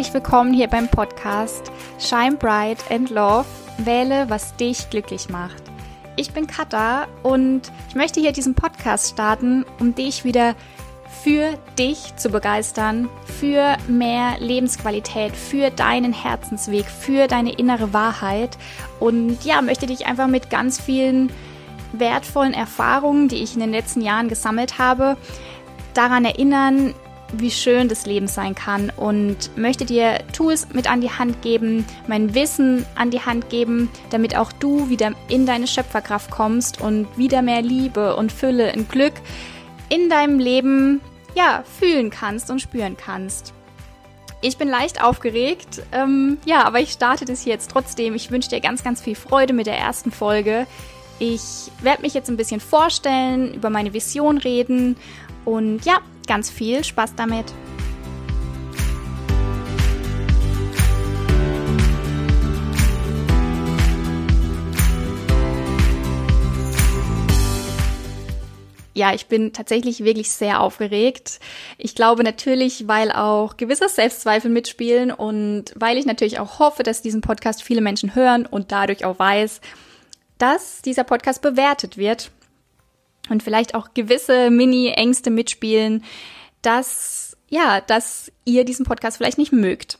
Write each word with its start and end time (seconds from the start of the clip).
Herzlich 0.00 0.14
willkommen 0.14 0.54
hier 0.54 0.66
beim 0.66 0.88
Podcast 0.88 1.70
Shine 1.98 2.36
Bright 2.36 2.78
and 2.90 3.10
Love. 3.10 3.44
Wähle, 3.76 4.30
was 4.30 4.56
dich 4.56 4.88
glücklich 4.88 5.28
macht. 5.28 5.62
Ich 6.16 6.30
bin 6.30 6.46
Katha 6.46 7.06
und 7.22 7.70
ich 7.90 7.94
möchte 7.94 8.18
hier 8.18 8.32
diesen 8.32 8.54
Podcast 8.54 9.10
starten, 9.10 9.66
um 9.78 9.94
dich 9.94 10.24
wieder 10.24 10.54
für 11.22 11.52
dich 11.78 12.16
zu 12.16 12.30
begeistern, 12.30 13.10
für 13.26 13.76
mehr 13.88 14.38
Lebensqualität, 14.38 15.36
für 15.36 15.68
deinen 15.68 16.14
Herzensweg, 16.14 16.86
für 16.86 17.26
deine 17.26 17.52
innere 17.52 17.92
Wahrheit 17.92 18.56
und 19.00 19.44
ja, 19.44 19.60
möchte 19.60 19.86
dich 19.86 20.06
einfach 20.06 20.28
mit 20.28 20.48
ganz 20.48 20.80
vielen 20.80 21.30
wertvollen 21.92 22.54
Erfahrungen, 22.54 23.28
die 23.28 23.42
ich 23.42 23.52
in 23.52 23.60
den 23.60 23.72
letzten 23.72 24.00
Jahren 24.00 24.30
gesammelt 24.30 24.78
habe, 24.78 25.18
daran 25.92 26.24
erinnern, 26.24 26.94
wie 27.32 27.50
schön 27.50 27.88
das 27.88 28.06
Leben 28.06 28.28
sein 28.28 28.54
kann 28.54 28.90
und 28.96 29.56
möchte 29.56 29.84
dir 29.84 30.20
Tools 30.32 30.68
mit 30.72 30.90
an 30.90 31.00
die 31.00 31.10
Hand 31.10 31.42
geben, 31.42 31.84
mein 32.06 32.34
Wissen 32.34 32.84
an 32.94 33.10
die 33.10 33.20
Hand 33.20 33.50
geben, 33.50 33.88
damit 34.10 34.36
auch 34.36 34.52
du 34.52 34.88
wieder 34.88 35.12
in 35.28 35.46
deine 35.46 35.66
Schöpferkraft 35.66 36.30
kommst 36.30 36.80
und 36.80 37.06
wieder 37.16 37.42
mehr 37.42 37.62
Liebe 37.62 38.16
und 38.16 38.32
Fülle 38.32 38.72
und 38.74 38.88
Glück 38.88 39.14
in 39.88 40.08
deinem 40.08 40.38
Leben 40.38 41.00
ja 41.34 41.62
fühlen 41.78 42.10
kannst 42.10 42.50
und 42.50 42.60
spüren 42.60 42.96
kannst. 42.96 43.52
Ich 44.42 44.56
bin 44.56 44.68
leicht 44.68 45.02
aufgeregt, 45.02 45.82
ähm, 45.92 46.38
ja, 46.46 46.64
aber 46.64 46.80
ich 46.80 46.92
starte 46.92 47.26
das 47.26 47.44
jetzt 47.44 47.70
trotzdem. 47.70 48.14
Ich 48.14 48.30
wünsche 48.30 48.48
dir 48.48 48.60
ganz, 48.60 48.82
ganz 48.82 49.02
viel 49.02 49.14
Freude 49.14 49.52
mit 49.52 49.66
der 49.66 49.76
ersten 49.76 50.10
Folge. 50.10 50.66
Ich 51.18 51.70
werde 51.82 52.00
mich 52.00 52.14
jetzt 52.14 52.30
ein 52.30 52.38
bisschen 52.38 52.60
vorstellen, 52.60 53.52
über 53.52 53.68
meine 53.68 53.92
Vision 53.92 54.38
reden 54.38 54.96
und 55.44 55.84
ja, 55.84 55.98
ganz 56.30 56.48
viel 56.48 56.84
Spaß 56.84 57.16
damit. 57.16 57.46
ja, 68.92 69.14
ich 69.14 69.26
bin 69.28 69.54
tatsächlich 69.54 70.04
wirklich 70.04 70.30
sehr 70.30 70.60
aufgeregt. 70.60 71.40
Ich 71.78 71.94
glaube 71.94 72.22
natürlich, 72.22 72.86
weil 72.86 73.10
auch 73.10 73.56
gewisse 73.56 73.88
Selbstzweifel 73.88 74.50
mitspielen 74.50 75.10
und 75.10 75.72
weil 75.74 75.96
ich 75.96 76.04
natürlich 76.04 76.38
auch 76.38 76.58
hoffe, 76.58 76.82
dass 76.82 77.00
diesen 77.00 77.22
Podcast 77.22 77.62
viele 77.62 77.80
Menschen 77.80 78.14
hören 78.14 78.44
und 78.44 78.72
dadurch 78.72 79.06
auch 79.06 79.18
weiß, 79.18 79.62
dass 80.36 80.82
dieser 80.82 81.04
Podcast 81.04 81.40
bewertet 81.40 81.96
wird 81.96 82.30
und 83.30 83.42
vielleicht 83.42 83.74
auch 83.74 83.94
gewisse 83.94 84.50
Mini-Ängste 84.50 85.30
mitspielen, 85.30 86.04
dass, 86.62 87.36
ja, 87.48 87.80
dass 87.80 88.30
ihr 88.44 88.64
diesen 88.64 88.84
Podcast 88.84 89.16
vielleicht 89.16 89.38
nicht 89.38 89.52
mögt. 89.52 89.98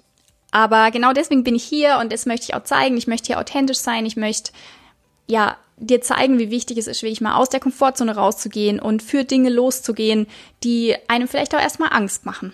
Aber 0.51 0.91
genau 0.91 1.13
deswegen 1.13 1.45
bin 1.45 1.55
ich 1.55 1.65
hier 1.65 1.99
und 2.01 2.13
das 2.13 2.27
möchte 2.27 2.45
ich 2.45 2.55
auch 2.55 2.65
zeigen. 2.65 2.97
Ich 2.97 3.07
möchte 3.07 3.29
hier 3.29 3.39
authentisch 3.39 3.79
sein. 3.79 4.05
Ich 4.05 4.17
möchte, 4.17 4.53
ja, 5.27 5.57
dir 5.77 6.01
zeigen, 6.03 6.39
wie 6.39 6.51
wichtig 6.51 6.77
es 6.77 6.87
ist, 6.87 7.03
wirklich 7.03 7.21
mal 7.21 7.37
aus 7.37 7.49
der 7.49 7.61
Komfortzone 7.61 8.15
rauszugehen 8.15 8.79
und 8.81 9.03
für 9.03 9.25
Dinge 9.25 9.49
loszugehen, 9.49 10.27
die 10.63 10.95
einem 11.09 11.27
vielleicht 11.27 11.55
auch 11.55 11.61
erstmal 11.61 11.93
Angst 11.93 12.27
machen. 12.27 12.53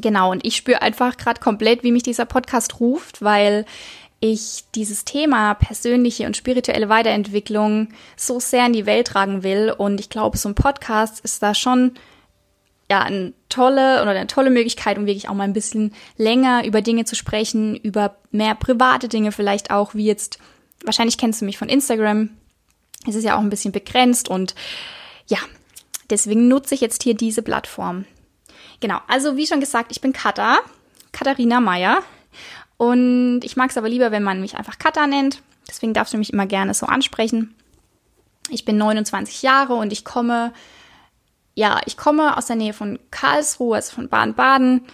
Genau, 0.00 0.32
und 0.32 0.44
ich 0.44 0.56
spüre 0.56 0.82
einfach 0.82 1.16
gerade 1.16 1.40
komplett, 1.40 1.84
wie 1.84 1.92
mich 1.92 2.02
dieser 2.02 2.24
Podcast 2.24 2.80
ruft, 2.80 3.22
weil 3.22 3.64
ich 4.24 4.64
dieses 4.74 5.04
Thema 5.04 5.52
persönliche 5.52 6.24
und 6.24 6.34
spirituelle 6.34 6.88
Weiterentwicklung 6.88 7.88
so 8.16 8.40
sehr 8.40 8.64
in 8.64 8.72
die 8.72 8.86
Welt 8.86 9.08
tragen 9.08 9.42
will. 9.42 9.70
Und 9.76 10.00
ich 10.00 10.08
glaube, 10.08 10.38
so 10.38 10.48
ein 10.48 10.54
Podcast 10.54 11.20
ist 11.20 11.42
da 11.42 11.54
schon 11.54 11.92
ja 12.90 13.02
eine 13.02 13.34
tolle 13.50 14.00
oder 14.00 14.12
eine 14.12 14.26
tolle 14.26 14.48
Möglichkeit, 14.48 14.96
um 14.96 15.04
wirklich 15.04 15.28
auch 15.28 15.34
mal 15.34 15.44
ein 15.44 15.52
bisschen 15.52 15.92
länger 16.16 16.64
über 16.64 16.80
Dinge 16.80 17.04
zu 17.04 17.16
sprechen, 17.16 17.76
über 17.76 18.16
mehr 18.30 18.54
private 18.54 19.08
Dinge 19.08 19.30
vielleicht 19.30 19.70
auch, 19.70 19.94
wie 19.94 20.06
jetzt, 20.06 20.38
wahrscheinlich 20.84 21.18
kennst 21.18 21.42
du 21.42 21.44
mich 21.44 21.58
von 21.58 21.68
Instagram. 21.68 22.30
Es 23.06 23.14
ist 23.14 23.24
ja 23.24 23.36
auch 23.36 23.40
ein 23.40 23.50
bisschen 23.50 23.72
begrenzt 23.72 24.30
und 24.30 24.54
ja, 25.26 25.38
deswegen 26.08 26.48
nutze 26.48 26.74
ich 26.74 26.80
jetzt 26.80 27.02
hier 27.02 27.14
diese 27.14 27.42
Plattform. 27.42 28.06
Genau, 28.80 29.00
also 29.06 29.36
wie 29.36 29.46
schon 29.46 29.60
gesagt, 29.60 29.92
ich 29.92 30.00
bin 30.00 30.14
Katha, 30.14 30.60
Katharina 31.12 31.60
Meyer 31.60 32.02
und 32.76 33.40
ich 33.42 33.56
mag 33.56 33.70
es 33.70 33.76
aber 33.76 33.88
lieber, 33.88 34.10
wenn 34.10 34.22
man 34.22 34.40
mich 34.40 34.56
einfach 34.56 34.78
Katha 34.78 35.06
nennt. 35.06 35.42
Deswegen 35.68 35.94
darfst 35.94 36.12
du 36.12 36.18
mich 36.18 36.32
immer 36.32 36.46
gerne 36.46 36.74
so 36.74 36.86
ansprechen. 36.86 37.54
Ich 38.50 38.64
bin 38.64 38.76
29 38.76 39.42
Jahre 39.42 39.74
und 39.74 39.92
ich 39.92 40.04
komme, 40.04 40.52
ja, 41.54 41.80
ich 41.86 41.96
komme 41.96 42.36
aus 42.36 42.46
der 42.46 42.56
Nähe 42.56 42.74
von 42.74 42.98
Karlsruhe, 43.10 43.76
also 43.76 43.94
von 43.94 44.08
Baden-Baden. 44.08 44.86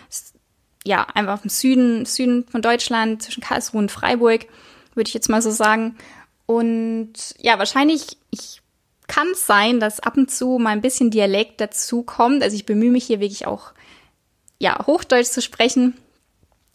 Ja, 0.84 1.06
einfach 1.14 1.42
im 1.42 1.50
Süden, 1.50 2.06
Süden 2.06 2.46
von 2.48 2.62
Deutschland, 2.62 3.22
zwischen 3.22 3.42
Karlsruhe 3.42 3.80
und 3.80 3.90
Freiburg, 3.90 4.46
würde 4.94 5.08
ich 5.08 5.14
jetzt 5.14 5.28
mal 5.28 5.42
so 5.42 5.50
sagen. 5.50 5.96
Und 6.46 7.12
ja, 7.38 7.58
wahrscheinlich, 7.58 8.18
ich 8.30 8.62
kann 9.08 9.28
es 9.32 9.46
sein, 9.46 9.80
dass 9.80 10.00
ab 10.00 10.16
und 10.16 10.30
zu 10.30 10.58
mal 10.58 10.70
ein 10.70 10.80
bisschen 10.80 11.10
Dialekt 11.10 11.60
dazu 11.60 12.02
kommt. 12.02 12.42
Also 12.42 12.54
ich 12.54 12.66
bemühe 12.66 12.90
mich 12.90 13.04
hier 13.04 13.20
wirklich 13.20 13.46
auch, 13.46 13.72
ja, 14.58 14.86
Hochdeutsch 14.86 15.30
zu 15.30 15.42
sprechen 15.42 15.94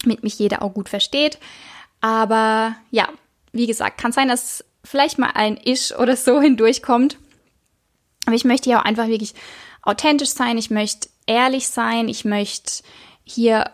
mit 0.03 0.23
mich 0.23 0.37
jeder 0.39 0.61
auch 0.61 0.73
gut 0.73 0.89
versteht. 0.89 1.39
Aber 2.01 2.75
ja, 2.91 3.09
wie 3.51 3.67
gesagt, 3.67 3.99
kann 3.99 4.11
sein, 4.11 4.27
dass 4.27 4.63
vielleicht 4.83 5.17
mal 5.17 5.31
ein 5.33 5.59
Ich 5.63 5.95
oder 5.97 6.15
so 6.15 6.41
hindurchkommt. 6.41 7.17
Aber 8.25 8.35
ich 8.35 8.45
möchte 8.45 8.69
ja 8.69 8.79
auch 8.79 8.85
einfach 8.85 9.07
wirklich 9.07 9.33
authentisch 9.81 10.29
sein. 10.29 10.57
Ich 10.57 10.69
möchte 10.69 11.09
ehrlich 11.27 11.67
sein. 11.67 12.09
Ich 12.09 12.25
möchte 12.25 12.83
hier, 13.23 13.71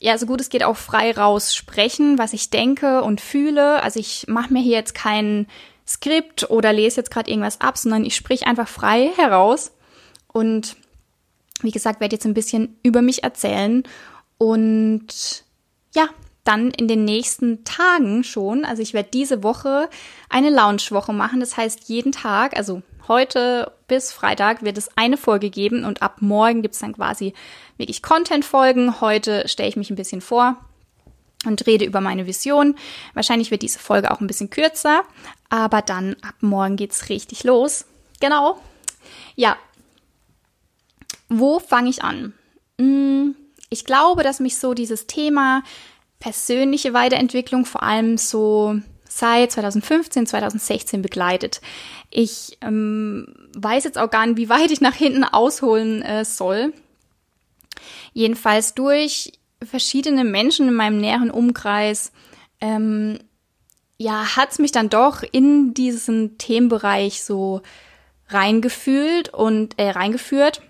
ja, 0.00 0.16
so 0.18 0.26
gut 0.26 0.40
es 0.40 0.48
geht, 0.48 0.64
auch 0.64 0.76
frei 0.76 1.12
raus 1.12 1.54
sprechen, 1.54 2.18
was 2.18 2.32
ich 2.32 2.50
denke 2.50 3.02
und 3.02 3.20
fühle. 3.20 3.82
Also 3.82 4.00
ich 4.00 4.26
mache 4.28 4.52
mir 4.52 4.62
hier 4.62 4.76
jetzt 4.76 4.94
kein 4.94 5.46
Skript 5.86 6.50
oder 6.50 6.72
lese 6.72 7.00
jetzt 7.00 7.10
gerade 7.10 7.30
irgendwas 7.30 7.60
ab, 7.60 7.76
sondern 7.76 8.04
ich 8.04 8.16
sprich 8.16 8.46
einfach 8.46 8.68
frei 8.68 9.10
heraus. 9.16 9.72
Und 10.32 10.76
wie 11.62 11.70
gesagt, 11.70 12.00
werde 12.00 12.16
jetzt 12.16 12.26
ein 12.26 12.34
bisschen 12.34 12.78
über 12.82 13.02
mich 13.02 13.22
erzählen 13.22 13.84
und 14.38 15.44
ja, 15.94 16.08
dann 16.44 16.70
in 16.70 16.88
den 16.88 17.04
nächsten 17.04 17.64
Tagen 17.64 18.22
schon, 18.22 18.64
also 18.64 18.82
ich 18.82 18.92
werde 18.92 19.08
diese 19.12 19.42
Woche 19.42 19.88
eine 20.28 20.50
Lounge-Woche 20.50 21.12
machen. 21.12 21.40
Das 21.40 21.56
heißt, 21.56 21.88
jeden 21.88 22.12
Tag, 22.12 22.56
also 22.56 22.82
heute 23.08 23.72
bis 23.88 24.12
Freitag 24.12 24.62
wird 24.62 24.76
es 24.76 24.90
eine 24.96 25.16
Folge 25.16 25.50
geben 25.50 25.84
und 25.84 26.02
ab 26.02 26.18
morgen 26.20 26.62
gibt 26.62 26.74
es 26.74 26.80
dann 26.80 26.94
quasi 26.94 27.32
wirklich 27.78 28.02
Content-Folgen. 28.02 29.00
Heute 29.00 29.48
stelle 29.48 29.68
ich 29.70 29.76
mich 29.76 29.90
ein 29.90 29.96
bisschen 29.96 30.20
vor 30.20 30.56
und 31.46 31.66
rede 31.66 31.84
über 31.84 32.00
meine 32.00 32.26
Vision. 32.26 32.76
Wahrscheinlich 33.14 33.50
wird 33.50 33.62
diese 33.62 33.78
Folge 33.78 34.10
auch 34.10 34.20
ein 34.20 34.26
bisschen 34.26 34.50
kürzer, 34.50 35.02
aber 35.48 35.82
dann 35.82 36.16
ab 36.22 36.34
morgen 36.40 36.76
geht's 36.76 37.08
richtig 37.08 37.44
los. 37.44 37.86
Genau. 38.20 38.60
Ja. 39.34 39.56
Wo 41.28 41.58
fange 41.58 41.90
ich 41.90 42.02
an? 42.02 42.34
Hm, 42.78 43.34
ich 43.74 43.84
glaube, 43.84 44.22
dass 44.22 44.38
mich 44.38 44.56
so 44.56 44.72
dieses 44.72 45.08
Thema 45.08 45.64
persönliche 46.20 46.94
Weiterentwicklung 46.94 47.66
vor 47.66 47.82
allem 47.82 48.16
so 48.16 48.76
seit 49.08 49.50
2015, 49.50 50.28
2016 50.28 51.02
begleitet. 51.02 51.60
Ich 52.10 52.56
ähm, 52.60 53.26
weiß 53.56 53.82
jetzt 53.84 53.98
auch 53.98 54.10
gar 54.10 54.26
nicht, 54.26 54.36
wie 54.36 54.48
weit 54.48 54.70
ich 54.70 54.80
nach 54.80 54.94
hinten 54.94 55.24
ausholen 55.24 56.02
äh, 56.02 56.24
soll. 56.24 56.72
Jedenfalls 58.12 58.74
durch 58.74 59.32
verschiedene 59.62 60.22
Menschen 60.22 60.68
in 60.68 60.74
meinem 60.74 61.00
näheren 61.00 61.32
Umkreis, 61.32 62.12
ähm, 62.60 63.18
ja, 63.98 64.36
hat's 64.36 64.60
mich 64.60 64.70
dann 64.70 64.88
doch 64.88 65.24
in 65.32 65.74
diesen 65.74 66.38
Themenbereich 66.38 67.24
so 67.24 67.62
reingefühlt 68.28 69.34
und 69.34 69.78
äh, 69.78 69.90
reingeführt. 69.90 70.62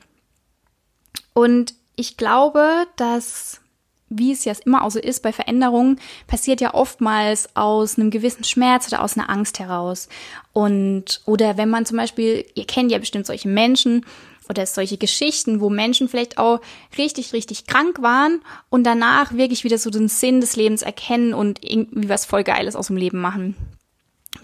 Und 1.34 1.74
ich 1.96 2.16
glaube, 2.16 2.86
dass 2.96 3.60
wie 4.08 4.32
es 4.32 4.44
ja 4.44 4.52
immer 4.64 4.84
auch 4.84 4.90
so 4.90 4.98
ist 4.98 5.22
bei 5.22 5.32
Veränderungen, 5.32 5.98
passiert 6.26 6.60
ja 6.60 6.74
oftmals 6.74 7.48
aus 7.56 7.98
einem 7.98 8.10
gewissen 8.10 8.44
Schmerz 8.44 8.88
oder 8.88 9.02
aus 9.02 9.16
einer 9.16 9.30
Angst 9.30 9.58
heraus. 9.58 10.08
Und, 10.52 11.22
oder 11.24 11.56
wenn 11.56 11.70
man 11.70 11.86
zum 11.86 11.96
Beispiel, 11.96 12.44
ihr 12.54 12.66
kennt 12.66 12.92
ja 12.92 12.98
bestimmt 12.98 13.26
solche 13.26 13.48
Menschen 13.48 14.04
oder 14.48 14.66
solche 14.66 14.98
Geschichten, 14.98 15.60
wo 15.60 15.70
Menschen 15.70 16.08
vielleicht 16.08 16.38
auch 16.38 16.60
richtig, 16.98 17.32
richtig 17.32 17.66
krank 17.66 18.02
waren 18.02 18.42
und 18.68 18.84
danach 18.84 19.32
wirklich 19.32 19.64
wieder 19.64 19.78
so 19.78 19.90
den 19.90 20.08
Sinn 20.08 20.40
des 20.40 20.54
Lebens 20.54 20.82
erkennen 20.82 21.32
und 21.32 21.64
irgendwie 21.64 22.08
was 22.08 22.26
voll 22.26 22.44
Geiles 22.44 22.76
aus 22.76 22.88
dem 22.88 22.96
Leben 22.96 23.20
machen. 23.20 23.56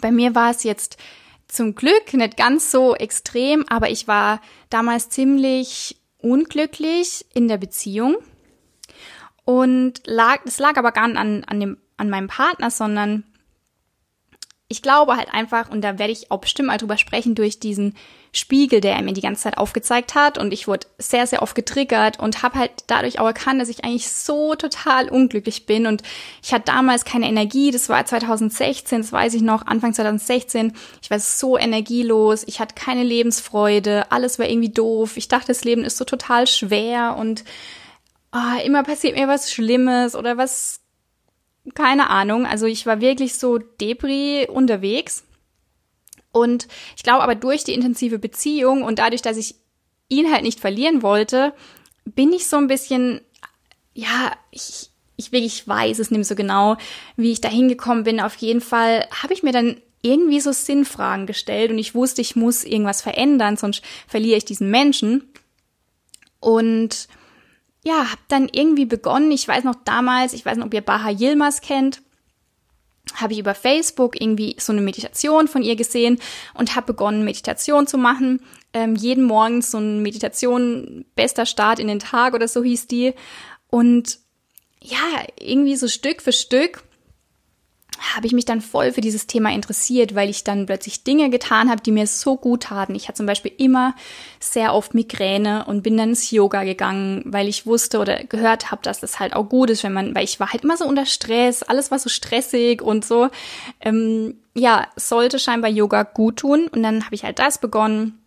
Bei 0.00 0.10
mir 0.10 0.34
war 0.34 0.50
es 0.50 0.62
jetzt 0.62 0.96
zum 1.48 1.74
Glück 1.74 2.14
nicht 2.14 2.36
ganz 2.36 2.70
so 2.70 2.94
extrem, 2.94 3.66
aber 3.68 3.90
ich 3.90 4.08
war 4.08 4.40
damals 4.70 5.10
ziemlich 5.10 5.99
unglücklich 6.22 7.24
in 7.34 7.48
der 7.48 7.58
Beziehung. 7.58 8.16
Und 9.44 10.02
lag, 10.06 10.40
es 10.44 10.58
lag 10.58 10.76
aber 10.76 10.92
gar 10.92 11.08
nicht 11.08 11.16
an, 11.16 11.44
an, 11.44 11.60
dem, 11.60 11.78
an 11.96 12.10
meinem 12.10 12.28
Partner, 12.28 12.70
sondern 12.70 13.24
ich 14.70 14.82
glaube 14.82 15.16
halt 15.16 15.34
einfach, 15.34 15.68
und 15.68 15.82
da 15.82 15.98
werde 15.98 16.12
ich 16.12 16.30
auch 16.30 16.38
bestimmt 16.38 16.68
mal 16.68 16.78
drüber 16.78 16.96
sprechen, 16.96 17.34
durch 17.34 17.58
diesen 17.58 17.96
Spiegel, 18.32 18.80
der 18.80 18.94
er 18.94 19.02
mir 19.02 19.12
die 19.12 19.20
ganze 19.20 19.42
Zeit 19.42 19.58
aufgezeigt 19.58 20.14
hat. 20.14 20.38
Und 20.38 20.52
ich 20.52 20.68
wurde 20.68 20.86
sehr, 20.96 21.26
sehr 21.26 21.42
oft 21.42 21.56
getriggert 21.56 22.20
und 22.20 22.44
habe 22.44 22.56
halt 22.56 22.70
dadurch 22.86 23.18
auch 23.18 23.26
erkannt, 23.26 23.60
dass 23.60 23.68
ich 23.68 23.84
eigentlich 23.84 24.08
so 24.08 24.54
total 24.54 25.08
unglücklich 25.08 25.66
bin. 25.66 25.88
Und 25.88 26.02
ich 26.40 26.52
hatte 26.52 26.66
damals 26.66 27.04
keine 27.04 27.26
Energie. 27.26 27.72
Das 27.72 27.88
war 27.88 28.06
2016, 28.06 29.02
das 29.02 29.10
weiß 29.10 29.34
ich 29.34 29.42
noch, 29.42 29.66
Anfang 29.66 29.92
2016. 29.92 30.72
Ich 31.02 31.10
war 31.10 31.18
so 31.18 31.58
energielos. 31.58 32.44
Ich 32.46 32.60
hatte 32.60 32.76
keine 32.76 33.02
Lebensfreude. 33.02 34.12
Alles 34.12 34.38
war 34.38 34.48
irgendwie 34.48 34.72
doof. 34.72 35.16
Ich 35.16 35.26
dachte, 35.26 35.48
das 35.48 35.64
Leben 35.64 35.82
ist 35.82 35.96
so 35.96 36.04
total 36.04 36.46
schwer 36.46 37.16
und 37.18 37.42
oh, 38.32 38.64
immer 38.64 38.84
passiert 38.84 39.16
mir 39.16 39.26
was 39.26 39.52
Schlimmes 39.52 40.14
oder 40.14 40.36
was 40.36 40.79
keine 41.74 42.10
Ahnung. 42.10 42.46
Also 42.46 42.66
ich 42.66 42.86
war 42.86 43.00
wirklich 43.00 43.34
so 43.34 43.58
Debris 43.58 44.48
unterwegs. 44.48 45.24
Und 46.32 46.68
ich 46.96 47.02
glaube 47.02 47.22
aber 47.22 47.34
durch 47.34 47.64
die 47.64 47.74
intensive 47.74 48.18
Beziehung 48.18 48.82
und 48.82 48.98
dadurch, 48.98 49.22
dass 49.22 49.36
ich 49.36 49.56
ihn 50.08 50.32
halt 50.32 50.42
nicht 50.42 50.60
verlieren 50.60 51.02
wollte, 51.02 51.52
bin 52.04 52.32
ich 52.32 52.46
so 52.46 52.56
ein 52.56 52.66
bisschen, 52.66 53.20
ja, 53.94 54.32
ich, 54.50 54.90
ich 55.16 55.32
wirklich 55.32 55.66
weiß 55.66 55.98
es 55.98 56.10
nicht 56.10 56.26
so 56.26 56.34
genau, 56.34 56.76
wie 57.16 57.32
ich 57.32 57.40
da 57.40 57.48
hingekommen 57.48 58.04
bin. 58.04 58.20
Auf 58.20 58.36
jeden 58.36 58.60
Fall 58.60 59.08
habe 59.22 59.34
ich 59.34 59.42
mir 59.42 59.52
dann 59.52 59.80
irgendwie 60.02 60.40
so 60.40 60.52
Sinnfragen 60.52 61.26
gestellt 61.26 61.70
und 61.70 61.78
ich 61.78 61.94
wusste, 61.94 62.22
ich 62.22 62.36
muss 62.36 62.64
irgendwas 62.64 63.02
verändern, 63.02 63.56
sonst 63.56 63.82
verliere 64.06 64.38
ich 64.38 64.44
diesen 64.44 64.70
Menschen. 64.70 65.28
Und 66.40 67.08
ja, 67.82 68.10
habe 68.10 68.20
dann 68.28 68.48
irgendwie 68.50 68.84
begonnen. 68.84 69.30
Ich 69.30 69.46
weiß 69.46 69.64
noch 69.64 69.76
damals, 69.84 70.32
ich 70.32 70.44
weiß 70.44 70.56
nicht, 70.56 70.66
ob 70.66 70.74
ihr 70.74 70.82
Baha 70.82 71.10
Yilmaz 71.10 71.60
kennt, 71.60 72.02
habe 73.14 73.32
ich 73.32 73.38
über 73.38 73.54
Facebook 73.54 74.20
irgendwie 74.20 74.56
so 74.58 74.72
eine 74.72 74.82
Meditation 74.82 75.48
von 75.48 75.62
ihr 75.62 75.76
gesehen 75.76 76.18
und 76.54 76.76
habe 76.76 76.88
begonnen, 76.88 77.24
Meditation 77.24 77.86
zu 77.86 77.98
machen. 77.98 78.42
Ähm, 78.72 78.94
jeden 78.94 79.24
Morgen 79.24 79.62
so 79.62 79.78
eine 79.78 80.00
Meditation, 80.00 81.04
bester 81.16 81.46
Start 81.46 81.78
in 81.78 81.88
den 81.88 81.98
Tag 81.98 82.34
oder 82.34 82.46
so 82.46 82.62
hieß 82.62 82.86
die. 82.86 83.14
Und 83.68 84.18
ja, 84.82 85.24
irgendwie 85.38 85.76
so 85.76 85.88
Stück 85.88 86.22
für 86.22 86.32
Stück 86.32 86.82
habe 88.00 88.26
ich 88.26 88.32
mich 88.32 88.44
dann 88.44 88.60
voll 88.60 88.92
für 88.92 89.00
dieses 89.00 89.26
Thema 89.26 89.52
interessiert, 89.52 90.14
weil 90.14 90.30
ich 90.30 90.42
dann 90.42 90.66
plötzlich 90.66 91.04
Dinge 91.04 91.30
getan 91.30 91.70
habe, 91.70 91.82
die 91.82 91.92
mir 91.92 92.06
so 92.06 92.36
gut 92.36 92.64
taten. 92.64 92.94
Ich 92.94 93.08
hatte 93.08 93.18
zum 93.18 93.26
Beispiel 93.26 93.52
immer 93.58 93.94
sehr 94.38 94.74
oft 94.74 94.94
Migräne 94.94 95.66
und 95.66 95.82
bin 95.82 95.96
dann 95.96 96.10
ins 96.10 96.30
Yoga 96.30 96.64
gegangen, 96.64 97.22
weil 97.26 97.48
ich 97.48 97.66
wusste 97.66 97.98
oder 97.98 98.24
gehört 98.24 98.70
habe, 98.70 98.82
dass 98.82 99.00
das 99.00 99.20
halt 99.20 99.34
auch 99.34 99.48
gut 99.48 99.70
ist, 99.70 99.84
wenn 99.84 99.92
man, 99.92 100.14
weil 100.14 100.24
ich 100.24 100.40
war 100.40 100.52
halt 100.52 100.64
immer 100.64 100.76
so 100.76 100.86
unter 100.86 101.06
Stress, 101.06 101.62
alles 101.62 101.90
war 101.90 101.98
so 101.98 102.08
stressig 102.08 102.82
und 102.82 103.04
so. 103.04 103.28
Ähm, 103.80 104.36
ja, 104.54 104.88
sollte 104.96 105.38
scheinbar 105.38 105.70
Yoga 105.70 106.02
gut 106.02 106.38
tun. 106.38 106.68
Und 106.68 106.82
dann 106.82 107.04
habe 107.04 107.14
ich 107.14 107.24
halt 107.24 107.38
das 107.38 107.58
begonnen 107.58 108.19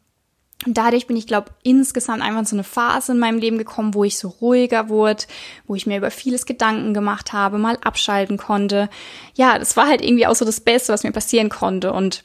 und 0.65 0.77
dadurch 0.77 1.07
bin 1.07 1.17
ich, 1.17 1.27
glaube 1.27 1.51
insgesamt 1.63 2.21
einfach 2.21 2.39
in 2.39 2.45
so 2.45 2.55
eine 2.55 2.63
Phase 2.63 3.11
in 3.11 3.19
meinem 3.19 3.39
Leben 3.39 3.57
gekommen, 3.57 3.93
wo 3.93 4.03
ich 4.03 4.17
so 4.17 4.29
ruhiger 4.29 4.89
wurde, 4.89 5.23
wo 5.67 5.75
ich 5.75 5.85
mir 5.85 5.97
über 5.97 6.11
vieles 6.11 6.45
Gedanken 6.45 6.93
gemacht 6.93 7.33
habe, 7.33 7.57
mal 7.57 7.77
abschalten 7.81 8.37
konnte. 8.37 8.89
Ja, 9.35 9.59
das 9.59 9.75
war 9.75 9.87
halt 9.87 10.01
irgendwie 10.01 10.27
auch 10.27 10.35
so 10.35 10.45
das 10.45 10.61
Beste, 10.61 10.93
was 10.93 11.03
mir 11.03 11.11
passieren 11.11 11.49
konnte. 11.49 11.91
Und 11.91 12.23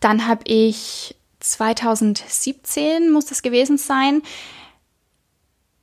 dann 0.00 0.26
habe 0.26 0.42
ich 0.44 1.14
2017, 1.40 3.10
muss 3.10 3.26
das 3.26 3.42
gewesen 3.42 3.78
sein, 3.78 4.22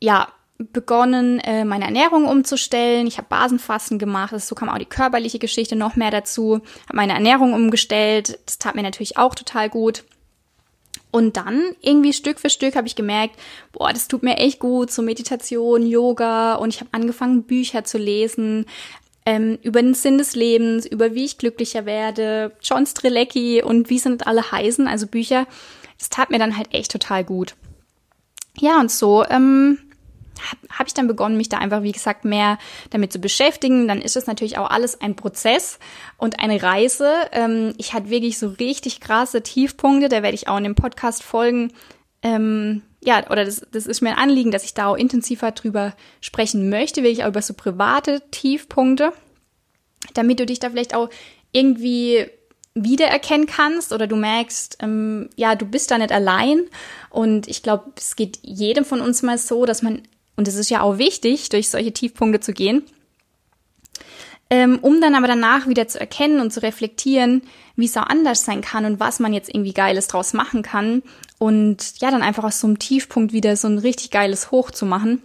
ja, 0.02 0.28
begonnen, 0.58 1.40
äh, 1.40 1.66
meine 1.66 1.86
Ernährung 1.86 2.26
umzustellen. 2.26 3.08
Ich 3.08 3.18
habe 3.18 3.28
Basenfasten 3.28 4.00
gemacht. 4.00 4.40
So 4.40 4.56
kam 4.56 4.70
auch 4.70 4.78
die 4.78 4.86
körperliche 4.86 5.40
Geschichte 5.40 5.76
noch 5.76 5.96
mehr 5.98 6.12
dazu. 6.12 6.62
Habe 6.88 6.96
meine 6.96 7.14
Ernährung 7.14 7.54
umgestellt. 7.54 8.40
Das 8.46 8.58
tat 8.58 8.76
mir 8.76 8.84
natürlich 8.84 9.18
auch 9.18 9.36
total 9.36 9.70
gut. 9.70 10.06
Und 11.16 11.38
dann 11.38 11.78
irgendwie 11.82 12.12
Stück 12.12 12.42
für 12.42 12.50
Stück 12.50 12.76
habe 12.76 12.88
ich 12.88 12.96
gemerkt, 12.98 13.40
boah, 13.72 13.94
das 13.94 14.10
tut 14.10 14.22
mir 14.22 14.36
echt 14.36 14.60
gut, 14.60 14.92
so 14.92 15.02
Meditation, 15.02 15.88
Yoga 15.88 16.56
und 16.56 16.74
ich 16.74 16.82
habe 16.82 16.90
angefangen, 16.92 17.44
Bücher 17.44 17.86
zu 17.86 17.98
lesen 17.98 18.66
ähm, 19.26 19.58
über 19.62 19.82
den 19.82 19.94
Sinn 19.94 20.18
des 20.18 20.36
Lebens, 20.36 20.86
über 20.86 21.16
wie 21.16 21.24
ich 21.24 21.38
glücklicher 21.38 21.86
werde, 21.86 22.52
John 22.62 22.86
Strelecki 22.86 23.64
und 23.64 23.90
wie 23.90 23.98
sind 23.98 24.28
alle 24.28 24.52
heißen, 24.52 24.90
also 24.90 25.08
Bücher. 25.08 25.48
Das 26.00 26.10
tat 26.10 26.32
mir 26.32 26.38
dann 26.38 26.58
halt 26.58 26.74
echt 26.74 26.92
total 26.92 27.24
gut. 27.24 27.56
Ja, 28.60 28.82
und 28.82 28.92
so 28.92 29.24
ähm, 29.24 29.78
habe 30.42 30.80
hab 30.80 30.88
ich 30.88 30.94
dann 30.94 31.08
begonnen, 31.08 31.38
mich 31.38 31.50
da 31.50 31.58
einfach, 31.58 31.84
wie 31.84 31.92
gesagt, 31.92 32.26
mehr 32.26 32.58
damit 32.90 33.12
zu 33.12 33.20
beschäftigen. 33.20 33.88
Dann 33.88 34.02
ist 34.02 34.16
es 34.16 34.28
natürlich 34.28 34.58
auch 34.58 34.70
alles 34.70 35.00
ein 35.02 35.16
Prozess 35.16 35.80
und 36.18 36.40
eine 36.40 36.62
Reise. 36.62 37.12
Ähm, 37.32 37.74
ich 37.78 37.94
hatte 37.94 38.10
wirklich 38.10 38.38
so 38.38 38.50
richtig 38.50 39.00
krasse 39.00 39.42
Tiefpunkte, 39.42 40.10
da 40.10 40.24
werde 40.24 40.36
ich 40.36 40.48
auch 40.48 40.58
in 40.58 40.64
dem 40.64 40.76
Podcast 40.76 41.24
folgen. 41.24 41.72
Ähm, 42.22 42.82
ja, 43.04 43.30
oder 43.30 43.46
das, 43.46 43.66
das 43.72 43.86
ist 43.86 44.02
mir 44.02 44.12
ein 44.12 44.18
Anliegen, 44.18 44.52
dass 44.52 44.64
ich 44.64 44.74
da 44.74 44.88
auch 44.88 44.96
intensiver 44.96 45.52
drüber 45.52 45.94
sprechen 46.22 46.70
möchte, 46.70 47.04
wirklich 47.04 47.24
auch 47.24 47.30
über 47.30 47.42
so 47.42 47.54
private 47.54 48.22
Tiefpunkte, 48.32 49.14
damit 50.14 50.40
du 50.40 50.46
dich 50.46 50.60
da 50.60 50.70
vielleicht 50.72 50.96
auch 50.96 51.10
irgendwie 51.52 52.26
wiedererkennen 52.74 53.48
kannst 53.48 53.94
oder 53.94 54.06
du 54.06 54.18
merkst, 54.18 54.78
ähm, 54.82 55.30
ja, 55.36 55.56
du 55.56 55.66
bist 55.66 55.92
da 55.92 55.98
nicht 55.98 56.12
allein. 56.12 56.64
Und 57.10 57.48
ich 57.48 57.64
glaube, 57.64 57.94
es 57.96 58.18
geht 58.18 58.40
jedem 58.42 58.84
von 58.84 59.02
uns 59.02 59.24
mal 59.24 59.38
so, 59.38 59.66
dass 59.66 59.82
man 59.82 60.02
und 60.36 60.48
es 60.48 60.56
ist 60.56 60.70
ja 60.70 60.82
auch 60.82 60.98
wichtig, 60.98 61.50
durch 61.50 61.70
solche 61.70 61.94
Tiefpunkte 61.94 62.40
zu 62.40 62.54
gehen, 62.54 62.84
ähm, 64.50 64.80
um 64.82 65.02
dann 65.02 65.16
aber 65.16 65.28
danach 65.28 65.68
wieder 65.68 65.88
zu 65.88 66.00
erkennen 66.00 66.40
und 66.40 66.52
zu 66.52 66.62
reflektieren, 66.62 67.42
wie 67.76 67.86
es 67.86 67.98
auch 67.98 68.08
anders 68.08 68.46
sein 68.46 68.62
kann 68.62 68.86
und 68.86 69.00
was 69.00 69.20
man 69.20 69.34
jetzt 69.34 69.50
irgendwie 69.50 69.74
Geiles 69.74 70.08
draus 70.08 70.34
machen 70.34 70.62
kann. 70.62 71.04
Und 71.40 72.00
ja, 72.00 72.12
dann 72.12 72.22
einfach 72.22 72.44
aus 72.44 72.60
so 72.60 72.68
einem 72.68 72.80
Tiefpunkt 72.80 73.34
wieder 73.34 73.56
so 73.56 73.68
ein 73.68 73.80
richtig 73.80 74.12
geiles 74.12 74.52
Hoch 74.52 74.72
zu 74.72 74.86
machen. 74.86 75.22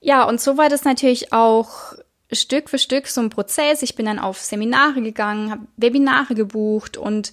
Ja, 0.00 0.24
und 0.24 0.40
so 0.40 0.56
war 0.56 0.68
das 0.68 0.84
natürlich 0.84 1.32
auch 1.32 1.94
Stück 2.32 2.70
für 2.70 2.78
Stück 2.78 3.06
so 3.06 3.20
ein 3.20 3.30
Prozess. 3.30 3.82
Ich 3.82 3.96
bin 3.96 4.06
dann 4.06 4.18
auf 4.18 4.40
Seminare 4.40 5.02
gegangen, 5.02 5.50
habe 5.50 5.66
Webinare 5.76 6.34
gebucht 6.34 6.96
und 6.96 7.32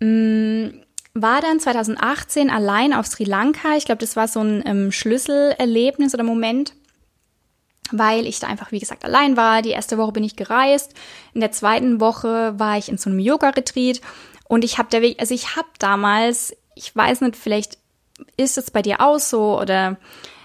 mh, 0.00 0.06
mm, 0.08 0.82
war 1.14 1.40
dann 1.40 1.60
2018 1.60 2.50
allein 2.50 2.94
auf 2.94 3.06
Sri 3.06 3.24
Lanka. 3.24 3.76
Ich 3.76 3.84
glaube, 3.84 4.00
das 4.00 4.16
war 4.16 4.28
so 4.28 4.40
ein 4.40 4.62
ähm, 4.66 4.92
Schlüsselerlebnis 4.92 6.14
oder 6.14 6.24
Moment, 6.24 6.74
weil 7.90 8.26
ich 8.26 8.40
da 8.40 8.46
einfach, 8.46 8.72
wie 8.72 8.78
gesagt, 8.78 9.04
allein 9.04 9.36
war. 9.36 9.62
Die 9.62 9.70
erste 9.70 9.98
Woche 9.98 10.12
bin 10.12 10.24
ich 10.24 10.36
gereist. 10.36 10.94
In 11.34 11.40
der 11.40 11.52
zweiten 11.52 12.00
Woche 12.00 12.58
war 12.58 12.78
ich 12.78 12.88
in 12.88 12.96
so 12.96 13.10
einem 13.10 13.18
Yoga-Retreat. 13.18 14.00
Und 14.48 14.64
ich 14.64 14.78
habe 14.78 14.88
der 14.90 15.02
Weg, 15.02 15.20
also 15.20 15.34
ich 15.34 15.56
habe 15.56 15.68
damals, 15.78 16.56
ich 16.74 16.94
weiß 16.94 17.20
nicht, 17.22 17.36
vielleicht 17.36 17.78
ist 18.36 18.56
es 18.56 18.70
bei 18.70 18.82
dir 18.82 19.00
auch 19.00 19.18
so 19.18 19.58
oder 19.58 19.96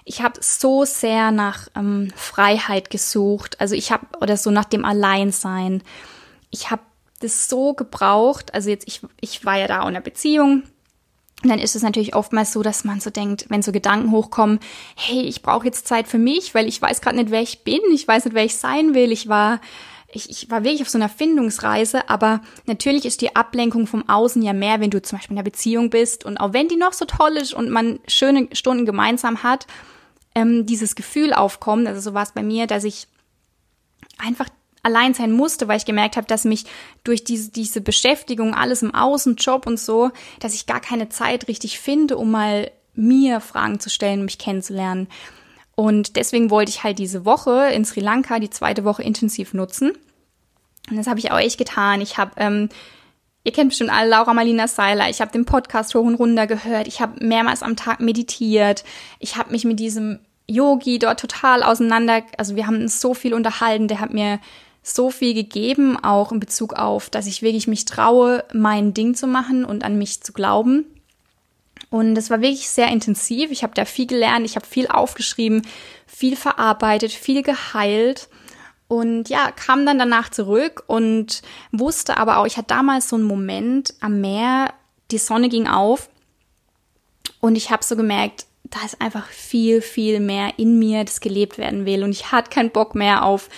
ich 0.03 0.21
habe 0.21 0.39
so 0.41 0.85
sehr 0.85 1.31
nach 1.31 1.67
ähm, 1.75 2.11
Freiheit 2.15 2.89
gesucht. 2.89 3.59
Also 3.59 3.75
ich 3.75 3.91
habe 3.91 4.05
oder 4.21 4.37
so 4.37 4.51
nach 4.51 4.65
dem 4.65 4.85
Alleinsein. 4.85 5.83
Ich 6.49 6.71
habe 6.71 6.81
das 7.19 7.49
so 7.49 7.73
gebraucht. 7.73 8.53
Also 8.53 8.69
jetzt, 8.69 8.87
ich, 8.87 9.01
ich 9.21 9.45
war 9.45 9.57
ja 9.57 9.67
da 9.67 9.81
in 9.81 9.87
einer 9.87 10.01
Beziehung. 10.01 10.63
Und 11.43 11.49
dann 11.49 11.59
ist 11.59 11.75
es 11.75 11.83
natürlich 11.83 12.15
oftmals 12.15 12.51
so, 12.51 12.63
dass 12.63 12.83
man 12.83 12.99
so 12.99 13.11
denkt, 13.11 13.45
wenn 13.49 13.61
so 13.61 13.71
Gedanken 13.71 14.11
hochkommen, 14.11 14.59
hey, 14.95 15.21
ich 15.21 15.43
brauche 15.43 15.65
jetzt 15.65 15.87
Zeit 15.87 16.07
für 16.07 16.17
mich, 16.17 16.55
weil 16.55 16.67
ich 16.67 16.81
weiß 16.81 17.01
gerade 17.01 17.17
nicht, 17.17 17.29
wer 17.29 17.41
ich 17.41 17.63
bin, 17.63 17.79
ich 17.93 18.07
weiß 18.07 18.25
nicht, 18.25 18.33
wer 18.33 18.45
ich 18.45 18.55
sein 18.55 18.95
will. 18.95 19.11
Ich 19.11 19.27
war, 19.27 19.61
ich, 20.11 20.31
ich 20.31 20.49
war 20.49 20.63
wirklich 20.63 20.81
auf 20.81 20.89
so 20.89 20.97
einer 20.97 21.09
Findungsreise, 21.09 22.09
aber 22.09 22.41
natürlich 22.65 23.05
ist 23.05 23.21
die 23.21 23.35
Ablenkung 23.35 23.85
vom 23.85 24.09
Außen 24.09 24.41
ja 24.41 24.53
mehr, 24.53 24.79
wenn 24.79 24.89
du 24.89 24.99
zum 24.99 25.19
Beispiel 25.19 25.35
in 25.35 25.37
einer 25.37 25.43
Beziehung 25.43 25.91
bist 25.91 26.25
und 26.25 26.37
auch 26.37 26.53
wenn 26.53 26.69
die 26.69 26.75
noch 26.75 26.93
so 26.93 27.05
toll 27.05 27.37
ist 27.37 27.53
und 27.53 27.69
man 27.69 27.99
schöne 28.07 28.47
Stunden 28.53 28.87
gemeinsam 28.87 29.43
hat, 29.43 29.67
ähm, 30.33 30.65
dieses 30.65 30.95
Gefühl 30.95 31.33
aufkommt. 31.33 31.87
Also 31.87 32.01
so 32.01 32.13
war 32.15 32.23
es 32.23 32.31
bei 32.31 32.41
mir, 32.41 32.65
dass 32.65 32.83
ich 32.83 33.07
einfach 34.17 34.49
allein 34.87 35.13
sein 35.13 35.31
musste, 35.31 35.67
weil 35.67 35.77
ich 35.77 35.85
gemerkt 35.85 36.17
habe, 36.17 36.27
dass 36.27 36.45
mich 36.45 36.65
durch 37.03 37.23
diese, 37.23 37.51
diese 37.51 37.81
Beschäftigung, 37.81 38.55
alles 38.55 38.81
im 38.81 38.95
Außen, 38.95 39.35
Job 39.35 39.67
und 39.67 39.79
so, 39.79 40.11
dass 40.39 40.55
ich 40.55 40.65
gar 40.65 40.79
keine 40.79 41.09
Zeit 41.09 41.47
richtig 41.47 41.79
finde, 41.79 42.17
um 42.17 42.31
mal 42.31 42.71
mir 42.95 43.39
Fragen 43.41 43.79
zu 43.79 43.89
stellen, 43.89 44.25
mich 44.25 44.39
kennenzulernen. 44.39 45.07
Und 45.75 46.15
deswegen 46.15 46.49
wollte 46.49 46.71
ich 46.71 46.83
halt 46.83 46.97
diese 46.97 47.23
Woche 47.23 47.69
in 47.71 47.85
Sri 47.85 47.99
Lanka, 47.99 48.39
die 48.39 48.49
zweite 48.49 48.83
Woche 48.83 49.03
intensiv 49.03 49.53
nutzen. 49.53 49.91
Und 50.89 50.97
das 50.97 51.05
habe 51.05 51.19
ich 51.19 51.31
auch 51.31 51.37
echt 51.37 51.59
getan. 51.59 52.01
Ich 52.01 52.17
habe, 52.17 52.31
ähm, 52.37 52.69
ihr 53.43 53.51
kennt 53.51 53.69
bestimmt 53.69 53.91
alle 53.91 54.09
Laura 54.09 54.33
Marlina 54.33 54.67
Seiler, 54.67 55.09
ich 55.09 55.21
habe 55.21 55.31
den 55.31 55.45
Podcast 55.45 55.93
hoch 55.93 56.03
und 56.03 56.15
runter 56.15 56.47
gehört, 56.47 56.87
ich 56.87 56.99
habe 56.99 57.23
mehrmals 57.23 57.61
am 57.61 57.75
Tag 57.75 57.99
meditiert, 57.99 58.83
ich 59.19 59.37
habe 59.37 59.51
mich 59.51 59.65
mit 59.65 59.79
diesem 59.79 60.19
Yogi 60.47 60.97
dort 60.97 61.19
total 61.19 61.61
auseinander, 61.61 62.23
also 62.37 62.55
wir 62.55 62.67
haben 62.67 62.81
uns 62.81 62.99
so 63.01 63.13
viel 63.13 63.33
unterhalten, 63.33 63.87
der 63.87 63.99
hat 63.99 64.13
mir 64.13 64.39
so 64.87 65.09
viel 65.09 65.33
gegeben, 65.33 65.97
auch 66.01 66.31
in 66.31 66.39
Bezug 66.39 66.73
auf, 66.73 67.09
dass 67.09 67.27
ich 67.27 67.41
wirklich 67.41 67.67
mich 67.67 67.85
traue, 67.85 68.45
mein 68.53 68.93
Ding 68.93 69.15
zu 69.15 69.27
machen 69.27 69.65
und 69.65 69.83
an 69.83 69.97
mich 69.97 70.21
zu 70.21 70.31
glauben. 70.31 70.85
Und 71.89 72.17
es 72.17 72.29
war 72.29 72.41
wirklich 72.41 72.69
sehr 72.69 72.87
intensiv. 72.87 73.51
Ich 73.51 73.63
habe 73.63 73.73
da 73.73 73.85
viel 73.85 74.07
gelernt, 74.07 74.45
ich 74.45 74.55
habe 74.55 74.65
viel 74.65 74.87
aufgeschrieben, 74.87 75.67
viel 76.05 76.35
verarbeitet, 76.35 77.11
viel 77.11 77.43
geheilt. 77.43 78.29
Und 78.87 79.27
ja, 79.27 79.51
kam 79.51 79.85
dann 79.85 79.99
danach 79.99 80.29
zurück 80.29 80.83
und 80.87 81.41
wusste 81.73 82.15
aber 82.17 82.37
auch, 82.37 82.45
ich 82.45 82.55
hatte 82.55 82.67
damals 82.67 83.09
so 83.09 83.17
einen 83.17 83.25
Moment 83.25 83.93
am 83.99 84.21
Meer, 84.21 84.73
die 85.11 85.17
Sonne 85.17 85.49
ging 85.49 85.67
auf 85.67 86.09
und 87.41 87.57
ich 87.57 87.71
habe 87.71 87.83
so 87.83 87.97
gemerkt, 87.97 88.45
da 88.63 88.79
ist 88.85 89.01
einfach 89.01 89.27
viel, 89.27 89.81
viel 89.81 90.21
mehr 90.21 90.53
in 90.57 90.79
mir, 90.79 91.03
das 91.03 91.19
gelebt 91.19 91.57
werden 91.57 91.85
will. 91.85 92.03
Und 92.03 92.11
ich 92.11 92.31
hatte 92.31 92.49
keinen 92.49 92.71
Bock 92.71 92.95
mehr 92.95 93.23
auf 93.23 93.49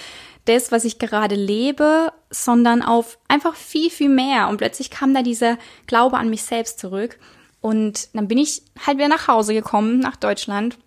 das, 0.49 0.71
was 0.71 0.83
ich 0.83 0.99
gerade 0.99 1.35
lebe, 1.35 2.11
sondern 2.29 2.81
auf 2.81 3.19
einfach 3.27 3.55
viel, 3.55 3.89
viel 3.89 4.09
mehr. 4.09 4.47
Und 4.47 4.57
plötzlich 4.57 4.89
kam 4.89 5.13
da 5.13 5.21
dieser 5.21 5.57
Glaube 5.87 6.17
an 6.17 6.29
mich 6.29 6.43
selbst 6.43 6.79
zurück. 6.79 7.19
Und 7.61 8.09
dann 8.13 8.27
bin 8.27 8.37
ich 8.37 8.63
halt 8.85 8.97
wieder 8.97 9.07
nach 9.07 9.27
Hause 9.27 9.53
gekommen, 9.53 9.99
nach 9.99 10.15
Deutschland. 10.15 10.77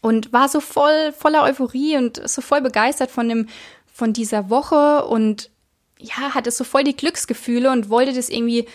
Und 0.00 0.32
war 0.32 0.48
so 0.48 0.60
voll, 0.60 1.12
voller 1.12 1.42
Euphorie 1.42 1.96
und 1.96 2.28
so 2.28 2.40
voll 2.40 2.60
begeistert 2.60 3.10
von 3.10 3.28
dem, 3.28 3.48
von 3.92 4.12
dieser 4.12 4.48
Woche 4.50 5.04
und 5.06 5.50
ja, 5.98 6.34
hatte 6.34 6.50
so 6.50 6.64
voll 6.64 6.82
die 6.82 6.96
Glücksgefühle 6.96 7.70
und 7.70 7.88
wollte 7.88 8.12
das 8.12 8.28
irgendwie 8.28 8.66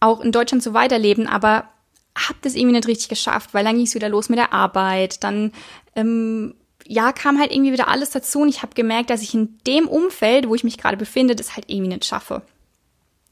auch 0.00 0.20
in 0.20 0.32
Deutschland 0.32 0.62
so 0.62 0.74
weiterleben, 0.74 1.26
aber 1.26 1.68
habe 2.16 2.38
das 2.42 2.54
irgendwie 2.54 2.76
nicht 2.76 2.88
richtig 2.88 3.08
geschafft, 3.08 3.54
weil 3.54 3.64
dann 3.64 3.76
ging 3.76 3.86
es 3.86 3.94
wieder 3.94 4.08
los 4.08 4.28
mit 4.28 4.38
der 4.38 4.52
Arbeit. 4.52 5.22
Dann 5.24 5.52
ähm, 5.94 6.54
ja 6.90 7.12
kam 7.12 7.38
halt 7.38 7.52
irgendwie 7.52 7.72
wieder 7.72 7.86
alles 7.86 8.10
dazu 8.10 8.40
und 8.40 8.48
ich 8.48 8.62
habe 8.62 8.74
gemerkt, 8.74 9.10
dass 9.10 9.22
ich 9.22 9.32
in 9.32 9.56
dem 9.64 9.86
Umfeld, 9.86 10.48
wo 10.48 10.56
ich 10.56 10.64
mich 10.64 10.76
gerade 10.76 10.96
befinde, 10.96 11.36
das 11.36 11.54
halt 11.54 11.66
irgendwie 11.68 11.90
nicht 11.90 12.04
schaffe. 12.04 12.42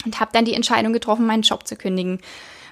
Und 0.05 0.21
habe 0.21 0.31
dann 0.33 0.45
die 0.45 0.55
Entscheidung 0.55 0.93
getroffen, 0.93 1.27
meinen 1.27 1.43
Job 1.43 1.67
zu 1.67 1.75
kündigen. 1.75 2.21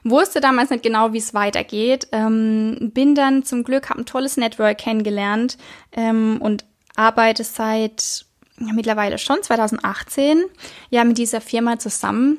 Wusste 0.05 0.41
damals 0.41 0.71
nicht 0.71 0.85
genau, 0.85 1.13
wie 1.13 1.19
es 1.19 1.35
weitergeht. 1.35 2.07
Ähm, 2.13 2.93
bin 2.95 3.17
dann 3.17 3.43
zum 3.43 3.65
Glück, 3.65 3.91
habe 3.91 4.03
ein 4.03 4.07
tolles 4.07 4.37
Network 4.37 4.79
kennengelernt 4.79 5.59
ähm, 5.91 6.39
und 6.41 6.65
arbeite 6.95 7.43
seit 7.43 8.25
ja, 8.61 8.73
mittlerweile 8.73 9.19
schon 9.19 9.43
2018 9.43 10.45
ja 10.91 11.03
mit 11.03 11.19
dieser 11.19 11.41
Firma 11.41 11.81
zusammen. 11.81 12.39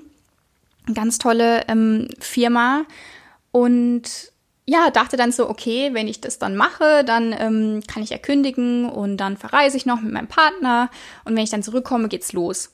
Ganz 0.93 1.17
tolle 1.17 1.67
ähm, 1.67 2.07
Firma 2.21 2.85
und 3.51 4.31
ja, 4.69 4.91
dachte 4.91 5.15
dann 5.15 5.31
so, 5.31 5.49
okay, 5.49 5.93
wenn 5.93 6.09
ich 6.09 6.19
das 6.19 6.39
dann 6.39 6.57
mache, 6.57 7.05
dann 7.05 7.33
ähm, 7.37 7.81
kann 7.87 8.03
ich 8.03 8.09
ja 8.09 8.17
kündigen 8.17 8.89
und 8.89 9.15
dann 9.17 9.37
verreise 9.37 9.77
ich 9.77 9.85
noch 9.85 10.01
mit 10.01 10.11
meinem 10.11 10.27
Partner 10.27 10.89
und 11.23 11.35
wenn 11.35 11.43
ich 11.43 11.49
dann 11.49 11.63
zurückkomme, 11.63 12.09
geht's 12.09 12.33
los. 12.33 12.73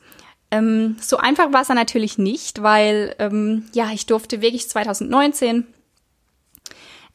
Ähm, 0.50 0.98
so 1.00 1.18
einfach 1.18 1.54
war 1.54 1.62
es 1.62 1.68
dann 1.68 1.78
natürlich 1.78 2.18
nicht, 2.18 2.64
weil 2.64 3.16
ähm, 3.20 3.66
ja, 3.74 3.92
ich 3.94 4.08
durfte 4.08 4.42
wirklich 4.42 4.68
2019 4.68 5.68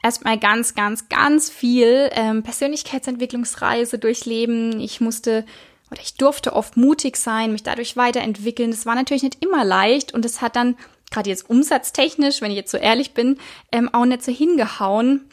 erstmal 0.00 0.38
ganz, 0.38 0.76
ganz, 0.76 1.08
ganz 1.08 1.50
viel 1.50 2.10
ähm, 2.12 2.44
Persönlichkeitsentwicklungsreise 2.44 3.98
durchleben. 3.98 4.78
Ich 4.78 5.00
musste 5.00 5.44
oder 5.90 6.02
ich 6.02 6.14
durfte 6.14 6.52
oft 6.52 6.76
mutig 6.76 7.16
sein, 7.16 7.50
mich 7.50 7.62
dadurch 7.62 7.96
weiterentwickeln. 7.96 8.70
Das 8.70 8.86
war 8.86 8.94
natürlich 8.94 9.22
nicht 9.22 9.42
immer 9.42 9.64
leicht 9.64 10.14
und 10.14 10.24
es 10.24 10.40
hat 10.40 10.54
dann 10.54 10.76
gerade 11.10 11.30
jetzt 11.30 11.48
umsatztechnisch, 11.48 12.40
wenn 12.40 12.50
ich 12.50 12.56
jetzt 12.56 12.70
so 12.70 12.78
ehrlich 12.78 13.12
bin, 13.12 13.38
ähm, 13.72 13.92
auch 13.92 14.04
nicht 14.04 14.22
so 14.22 14.32
hingehauen. 14.32 15.24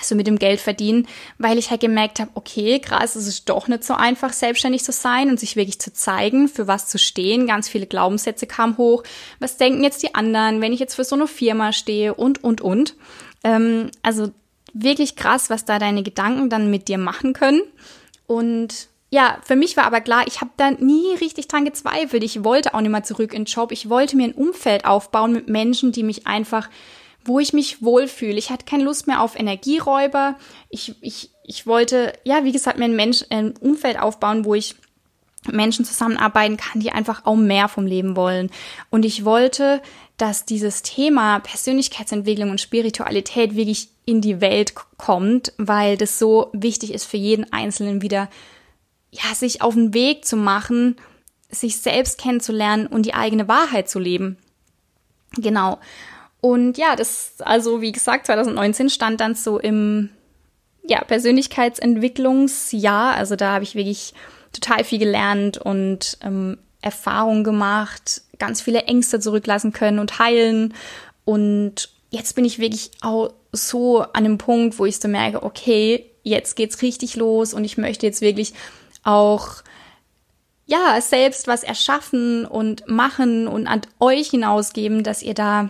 So 0.00 0.14
mit 0.14 0.26
dem 0.26 0.38
Geld 0.38 0.58
verdienen, 0.58 1.06
weil 1.36 1.58
ich 1.58 1.70
halt 1.70 1.82
gemerkt 1.82 2.18
habe, 2.18 2.30
okay, 2.34 2.80
krass, 2.80 3.14
es 3.14 3.26
ist 3.26 3.50
doch 3.50 3.68
nicht 3.68 3.84
so 3.84 3.92
einfach, 3.92 4.32
selbstständig 4.32 4.82
zu 4.82 4.90
sein 4.90 5.28
und 5.28 5.38
sich 5.38 5.54
wirklich 5.54 5.80
zu 5.80 5.92
zeigen, 5.92 6.48
für 6.48 6.66
was 6.66 6.88
zu 6.88 6.98
stehen. 6.98 7.46
Ganz 7.46 7.68
viele 7.68 7.86
Glaubenssätze 7.86 8.46
kamen 8.46 8.78
hoch. 8.78 9.04
Was 9.38 9.58
denken 9.58 9.84
jetzt 9.84 10.02
die 10.02 10.14
anderen, 10.14 10.62
wenn 10.62 10.72
ich 10.72 10.80
jetzt 10.80 10.94
für 10.94 11.04
so 11.04 11.14
eine 11.14 11.26
Firma 11.26 11.74
stehe 11.74 12.14
und, 12.14 12.42
und, 12.42 12.62
und. 12.62 12.96
Ähm, 13.44 13.90
also 14.02 14.30
wirklich 14.72 15.14
krass, 15.14 15.50
was 15.50 15.66
da 15.66 15.78
deine 15.78 16.02
Gedanken 16.02 16.48
dann 16.48 16.70
mit 16.70 16.88
dir 16.88 16.98
machen 16.98 17.34
können. 17.34 17.60
Und 18.26 18.88
ja, 19.12 19.38
für 19.44 19.56
mich 19.56 19.76
war 19.76 19.84
aber 19.84 20.00
klar, 20.00 20.26
ich 20.26 20.40
habe 20.40 20.52
da 20.56 20.70
nie 20.70 21.14
richtig 21.20 21.46
dran 21.46 21.66
gezweifelt. 21.66 22.24
Ich 22.24 22.44
wollte 22.44 22.72
auch 22.72 22.80
nicht 22.80 22.90
mehr 22.90 23.02
zurück 23.02 23.34
in 23.34 23.44
den 23.44 23.52
Job. 23.52 23.70
Ich 23.70 23.90
wollte 23.90 24.16
mir 24.16 24.24
ein 24.24 24.32
Umfeld 24.32 24.86
aufbauen 24.86 25.32
mit 25.32 25.48
Menschen, 25.48 25.92
die 25.92 26.02
mich 26.02 26.26
einfach, 26.26 26.70
wo 27.22 27.38
ich 27.38 27.52
mich 27.52 27.82
wohlfühle. 27.82 28.38
Ich 28.38 28.48
hatte 28.48 28.64
keine 28.64 28.84
Lust 28.84 29.06
mehr 29.06 29.20
auf 29.20 29.38
Energieräuber. 29.38 30.36
Ich, 30.70 30.94
ich, 31.02 31.28
ich 31.44 31.66
wollte, 31.66 32.14
ja, 32.24 32.44
wie 32.44 32.52
gesagt, 32.52 32.78
mir 32.78 32.86
ein, 32.86 32.96
Mensch, 32.96 33.22
ein 33.28 33.54
Umfeld 33.58 34.00
aufbauen, 34.00 34.46
wo 34.46 34.54
ich 34.54 34.76
Menschen 35.50 35.84
zusammenarbeiten 35.84 36.56
kann, 36.56 36.80
die 36.80 36.92
einfach 36.92 37.26
auch 37.26 37.36
mehr 37.36 37.68
vom 37.68 37.84
Leben 37.84 38.16
wollen. 38.16 38.50
Und 38.88 39.04
ich 39.04 39.26
wollte, 39.26 39.82
dass 40.16 40.46
dieses 40.46 40.80
Thema 40.80 41.40
Persönlichkeitsentwicklung 41.40 42.48
und 42.48 42.62
Spiritualität 42.62 43.56
wirklich 43.56 43.88
in 44.06 44.22
die 44.22 44.40
Welt 44.40 44.72
kommt, 44.96 45.52
weil 45.58 45.98
das 45.98 46.18
so 46.18 46.48
wichtig 46.54 46.94
ist 46.94 47.04
für 47.04 47.18
jeden 47.18 47.52
Einzelnen 47.52 48.00
wieder 48.00 48.30
ja, 49.12 49.32
sich 49.34 49.62
auf 49.62 49.74
den 49.74 49.94
Weg 49.94 50.24
zu 50.24 50.36
machen, 50.36 50.96
sich 51.50 51.76
selbst 51.76 52.18
kennenzulernen 52.18 52.88
und 52.88 53.06
die 53.06 53.14
eigene 53.14 53.46
Wahrheit 53.46 53.88
zu 53.88 54.00
leben. 54.00 54.38
Genau. 55.36 55.78
Und 56.40 56.76
ja, 56.78 56.96
das, 56.96 57.34
also 57.40 57.80
wie 57.82 57.92
gesagt, 57.92 58.26
2019 58.26 58.90
stand 58.90 59.20
dann 59.20 59.36
so 59.36 59.60
im 59.60 60.08
ja, 60.82 61.04
Persönlichkeitsentwicklungsjahr. 61.04 63.14
Also 63.14 63.36
da 63.36 63.52
habe 63.52 63.62
ich 63.64 63.76
wirklich 63.76 64.14
total 64.52 64.82
viel 64.82 64.98
gelernt 64.98 65.58
und 65.58 66.18
ähm, 66.22 66.58
Erfahrungen 66.80 67.44
gemacht, 67.44 68.22
ganz 68.38 68.60
viele 68.60 68.82
Ängste 68.84 69.20
zurücklassen 69.20 69.72
können 69.72 70.00
und 70.00 70.18
heilen. 70.18 70.74
Und 71.24 71.90
jetzt 72.10 72.34
bin 72.34 72.44
ich 72.44 72.58
wirklich 72.58 72.90
auch 73.02 73.32
so 73.52 74.00
an 74.00 74.24
dem 74.24 74.38
Punkt, 74.38 74.78
wo 74.78 74.86
ich 74.86 74.98
so 74.98 75.06
merke, 75.06 75.42
okay, 75.42 76.06
jetzt 76.24 76.56
geht's 76.56 76.82
richtig 76.82 77.16
los 77.16 77.54
und 77.54 77.64
ich 77.64 77.78
möchte 77.78 78.06
jetzt 78.06 78.20
wirklich 78.20 78.52
auch 79.02 79.62
ja, 80.66 81.00
selbst 81.00 81.48
was 81.48 81.64
erschaffen 81.64 82.46
und 82.46 82.88
machen 82.88 83.48
und 83.48 83.66
an 83.66 83.82
euch 84.00 84.30
hinausgeben, 84.30 85.02
dass 85.02 85.22
ihr 85.22 85.34
da 85.34 85.68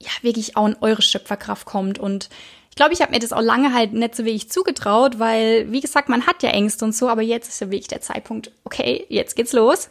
ja 0.00 0.10
wirklich 0.22 0.56
auch 0.56 0.66
in 0.66 0.76
eure 0.80 1.02
Schöpferkraft 1.02 1.66
kommt. 1.66 1.98
Und 1.98 2.28
ich 2.70 2.76
glaube, 2.76 2.94
ich 2.94 3.02
habe 3.02 3.12
mir 3.12 3.18
das 3.18 3.32
auch 3.32 3.42
lange 3.42 3.72
halt 3.72 3.92
nicht 3.92 4.16
so 4.16 4.24
wirklich 4.24 4.50
zugetraut, 4.50 5.18
weil, 5.18 5.70
wie 5.70 5.80
gesagt, 5.80 6.08
man 6.08 6.26
hat 6.26 6.42
ja 6.42 6.50
Ängste 6.50 6.84
und 6.84 6.94
so, 6.94 7.08
aber 7.08 7.22
jetzt 7.22 7.48
ist 7.48 7.60
ja 7.60 7.70
wirklich 7.70 7.88
der 7.88 8.00
Zeitpunkt, 8.00 8.50
okay, 8.64 9.06
jetzt 9.08 9.36
geht's 9.36 9.52
los. 9.52 9.90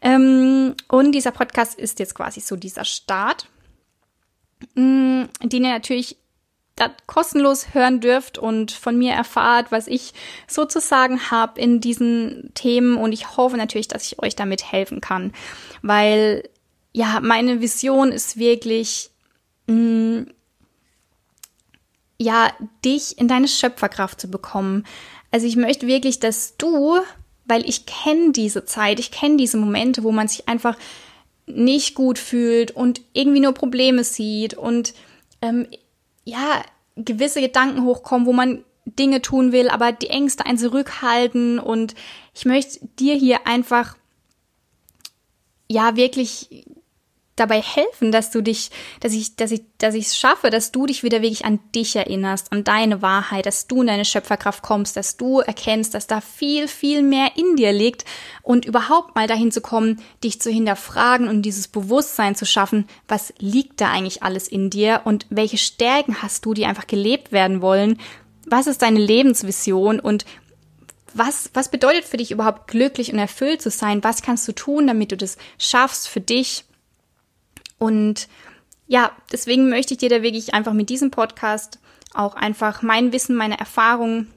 Ähm, 0.00 0.74
und 0.88 1.12
dieser 1.12 1.32
Podcast 1.32 1.78
ist 1.78 1.98
jetzt 1.98 2.14
quasi 2.14 2.40
so 2.40 2.56
dieser 2.56 2.84
Start, 2.84 3.46
mm, 4.74 5.24
den 5.42 5.64
ihr 5.64 5.72
natürlich 5.72 6.16
das 6.76 6.90
kostenlos 7.06 7.74
hören 7.74 8.00
dürft 8.00 8.38
und 8.38 8.72
von 8.72 8.96
mir 8.96 9.12
erfahrt, 9.12 9.70
was 9.70 9.86
ich 9.86 10.14
sozusagen 10.48 11.30
habe 11.30 11.60
in 11.60 11.80
diesen 11.80 12.50
Themen 12.54 12.96
und 12.96 13.12
ich 13.12 13.36
hoffe 13.36 13.56
natürlich, 13.56 13.88
dass 13.88 14.06
ich 14.06 14.22
euch 14.22 14.36
damit 14.36 14.72
helfen 14.72 15.00
kann, 15.00 15.32
weil 15.82 16.48
ja, 16.92 17.20
meine 17.20 17.60
Vision 17.60 18.12
ist 18.12 18.38
wirklich 18.38 19.10
mh, 19.66 19.74
mm, 19.74 20.26
ja, 22.18 22.52
dich 22.84 23.18
in 23.18 23.28
deine 23.28 23.48
Schöpferkraft 23.48 24.20
zu 24.20 24.30
bekommen. 24.30 24.84
Also 25.30 25.46
ich 25.46 25.56
möchte 25.56 25.86
wirklich, 25.86 26.20
dass 26.20 26.56
du, 26.56 26.98
weil 27.46 27.68
ich 27.68 27.86
kenne 27.86 28.32
diese 28.32 28.64
Zeit, 28.64 29.00
ich 29.00 29.10
kenne 29.10 29.36
diese 29.36 29.56
Momente, 29.56 30.04
wo 30.04 30.12
man 30.12 30.28
sich 30.28 30.48
einfach 30.48 30.76
nicht 31.46 31.94
gut 31.94 32.18
fühlt 32.18 32.70
und 32.70 33.00
irgendwie 33.12 33.40
nur 33.40 33.52
Probleme 33.52 34.04
sieht 34.04 34.54
und 34.54 34.94
ähm, 35.40 35.66
ja, 36.24 36.62
gewisse 36.96 37.40
Gedanken 37.40 37.84
hochkommen, 37.84 38.26
wo 38.26 38.32
man 38.32 38.64
Dinge 38.84 39.22
tun 39.22 39.52
will, 39.52 39.68
aber 39.68 39.92
die 39.92 40.10
Ängste 40.10 40.44
einen 40.44 40.58
zurückhalten. 40.58 41.58
Und 41.58 41.94
ich 42.34 42.44
möchte 42.44 42.86
dir 42.98 43.14
hier 43.14 43.46
einfach 43.46 43.96
ja 45.68 45.96
wirklich 45.96 46.66
dabei 47.36 47.62
helfen, 47.62 48.12
dass 48.12 48.30
du 48.30 48.42
dich, 48.42 48.70
dass 49.00 49.12
ich, 49.12 49.36
dass 49.36 49.50
ich, 49.50 49.62
dass 49.78 49.94
ich 49.94 50.06
es 50.06 50.16
schaffe, 50.18 50.50
dass 50.50 50.70
du 50.70 50.86
dich 50.86 51.02
wieder 51.02 51.22
wirklich 51.22 51.44
an 51.44 51.60
dich 51.74 51.96
erinnerst, 51.96 52.52
an 52.52 52.62
deine 52.62 53.00
Wahrheit, 53.00 53.46
dass 53.46 53.66
du 53.66 53.80
in 53.80 53.86
deine 53.86 54.04
Schöpferkraft 54.04 54.62
kommst, 54.62 54.96
dass 54.96 55.16
du 55.16 55.40
erkennst, 55.40 55.94
dass 55.94 56.06
da 56.06 56.20
viel, 56.20 56.68
viel 56.68 57.02
mehr 57.02 57.30
in 57.36 57.56
dir 57.56 57.72
liegt 57.72 58.04
und 58.42 58.66
überhaupt 58.66 59.14
mal 59.14 59.26
dahin 59.26 59.50
zu 59.50 59.62
kommen, 59.62 60.02
dich 60.22 60.40
zu 60.40 60.50
hinterfragen 60.50 61.28
und 61.28 61.42
dieses 61.42 61.68
Bewusstsein 61.68 62.34
zu 62.34 62.44
schaffen, 62.44 62.86
was 63.08 63.32
liegt 63.38 63.80
da 63.80 63.90
eigentlich 63.90 64.22
alles 64.22 64.46
in 64.46 64.68
dir 64.68 65.02
und 65.04 65.26
welche 65.30 65.58
Stärken 65.58 66.22
hast 66.22 66.44
du, 66.44 66.52
die 66.52 66.66
einfach 66.66 66.86
gelebt 66.86 67.32
werden 67.32 67.62
wollen? 67.62 67.98
Was 68.44 68.66
ist 68.66 68.82
deine 68.82 68.98
Lebensvision 68.98 70.00
und 70.00 70.26
was, 71.14 71.50
was 71.54 71.70
bedeutet 71.70 72.04
für 72.04 72.16
dich 72.16 72.30
überhaupt 72.30 72.68
glücklich 72.68 73.12
und 73.12 73.18
erfüllt 73.18 73.62
zu 73.62 73.70
sein? 73.70 74.02
Was 74.02 74.22
kannst 74.22 74.46
du 74.48 74.52
tun, 74.52 74.86
damit 74.86 75.12
du 75.12 75.16
das 75.16 75.36
schaffst 75.58 76.08
für 76.08 76.20
dich? 76.20 76.64
Und 77.82 78.28
ja, 78.86 79.10
deswegen 79.32 79.68
möchte 79.68 79.94
ich 79.94 79.98
dir 79.98 80.08
da 80.08 80.22
wirklich 80.22 80.54
einfach 80.54 80.72
mit 80.72 80.88
diesem 80.88 81.10
Podcast 81.10 81.80
auch 82.14 82.36
einfach 82.36 82.82
mein 82.82 83.12
Wissen, 83.12 83.34
meine 83.34 83.58
Erfahrungen 83.58 84.32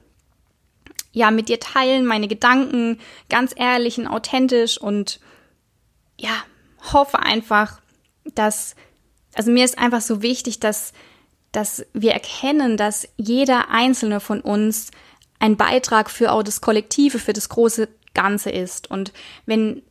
ja 1.12 1.30
mit 1.30 1.48
dir 1.48 1.60
teilen, 1.60 2.06
meine 2.06 2.26
Gedanken 2.26 2.98
ganz 3.28 3.54
ehrlich 3.56 3.98
und 3.98 4.08
authentisch 4.08 4.78
und 4.78 5.20
ja, 6.18 6.42
hoffe 6.92 7.20
einfach, 7.20 7.80
dass 8.34 8.74
also 9.36 9.52
mir 9.52 9.64
ist 9.64 9.78
einfach 9.78 10.00
so 10.00 10.22
wichtig, 10.22 10.58
dass 10.58 10.92
dass 11.52 11.86
wir 11.92 12.14
erkennen, 12.14 12.76
dass 12.76 13.08
jeder 13.16 13.70
einzelne 13.70 14.18
von 14.18 14.40
uns 14.40 14.90
ein 15.38 15.56
Beitrag 15.56 16.10
für 16.10 16.32
auch 16.32 16.42
das 16.42 16.60
Kollektive, 16.60 17.20
für 17.20 17.32
das 17.32 17.48
große 17.48 17.88
Ganze 18.12 18.50
ist. 18.50 18.90
Und 18.90 19.12
wenn 19.46 19.82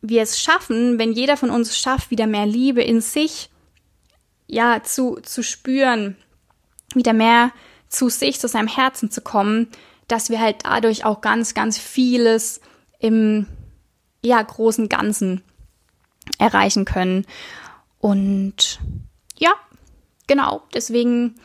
wir 0.00 0.22
es 0.22 0.40
schaffen, 0.40 0.98
wenn 0.98 1.12
jeder 1.12 1.36
von 1.36 1.50
uns 1.50 1.76
schafft, 1.76 2.10
wieder 2.10 2.26
mehr 2.26 2.46
Liebe 2.46 2.82
in 2.82 3.00
sich, 3.00 3.50
ja, 4.46 4.82
zu, 4.82 5.18
zu 5.22 5.42
spüren, 5.42 6.16
wieder 6.94 7.12
mehr 7.12 7.52
zu 7.88 8.08
sich, 8.08 8.40
zu 8.40 8.48
seinem 8.48 8.68
Herzen 8.68 9.10
zu 9.10 9.20
kommen, 9.20 9.68
dass 10.06 10.30
wir 10.30 10.40
halt 10.40 10.64
dadurch 10.64 11.04
auch 11.04 11.20
ganz, 11.20 11.54
ganz 11.54 11.78
vieles 11.78 12.60
im, 12.98 13.46
ja, 14.24 14.40
großen 14.40 14.88
Ganzen 14.88 15.42
erreichen 16.38 16.84
können. 16.84 17.26
Und 17.98 18.80
ja, 19.36 19.52
genau, 20.26 20.62
deswegen, 20.72 21.40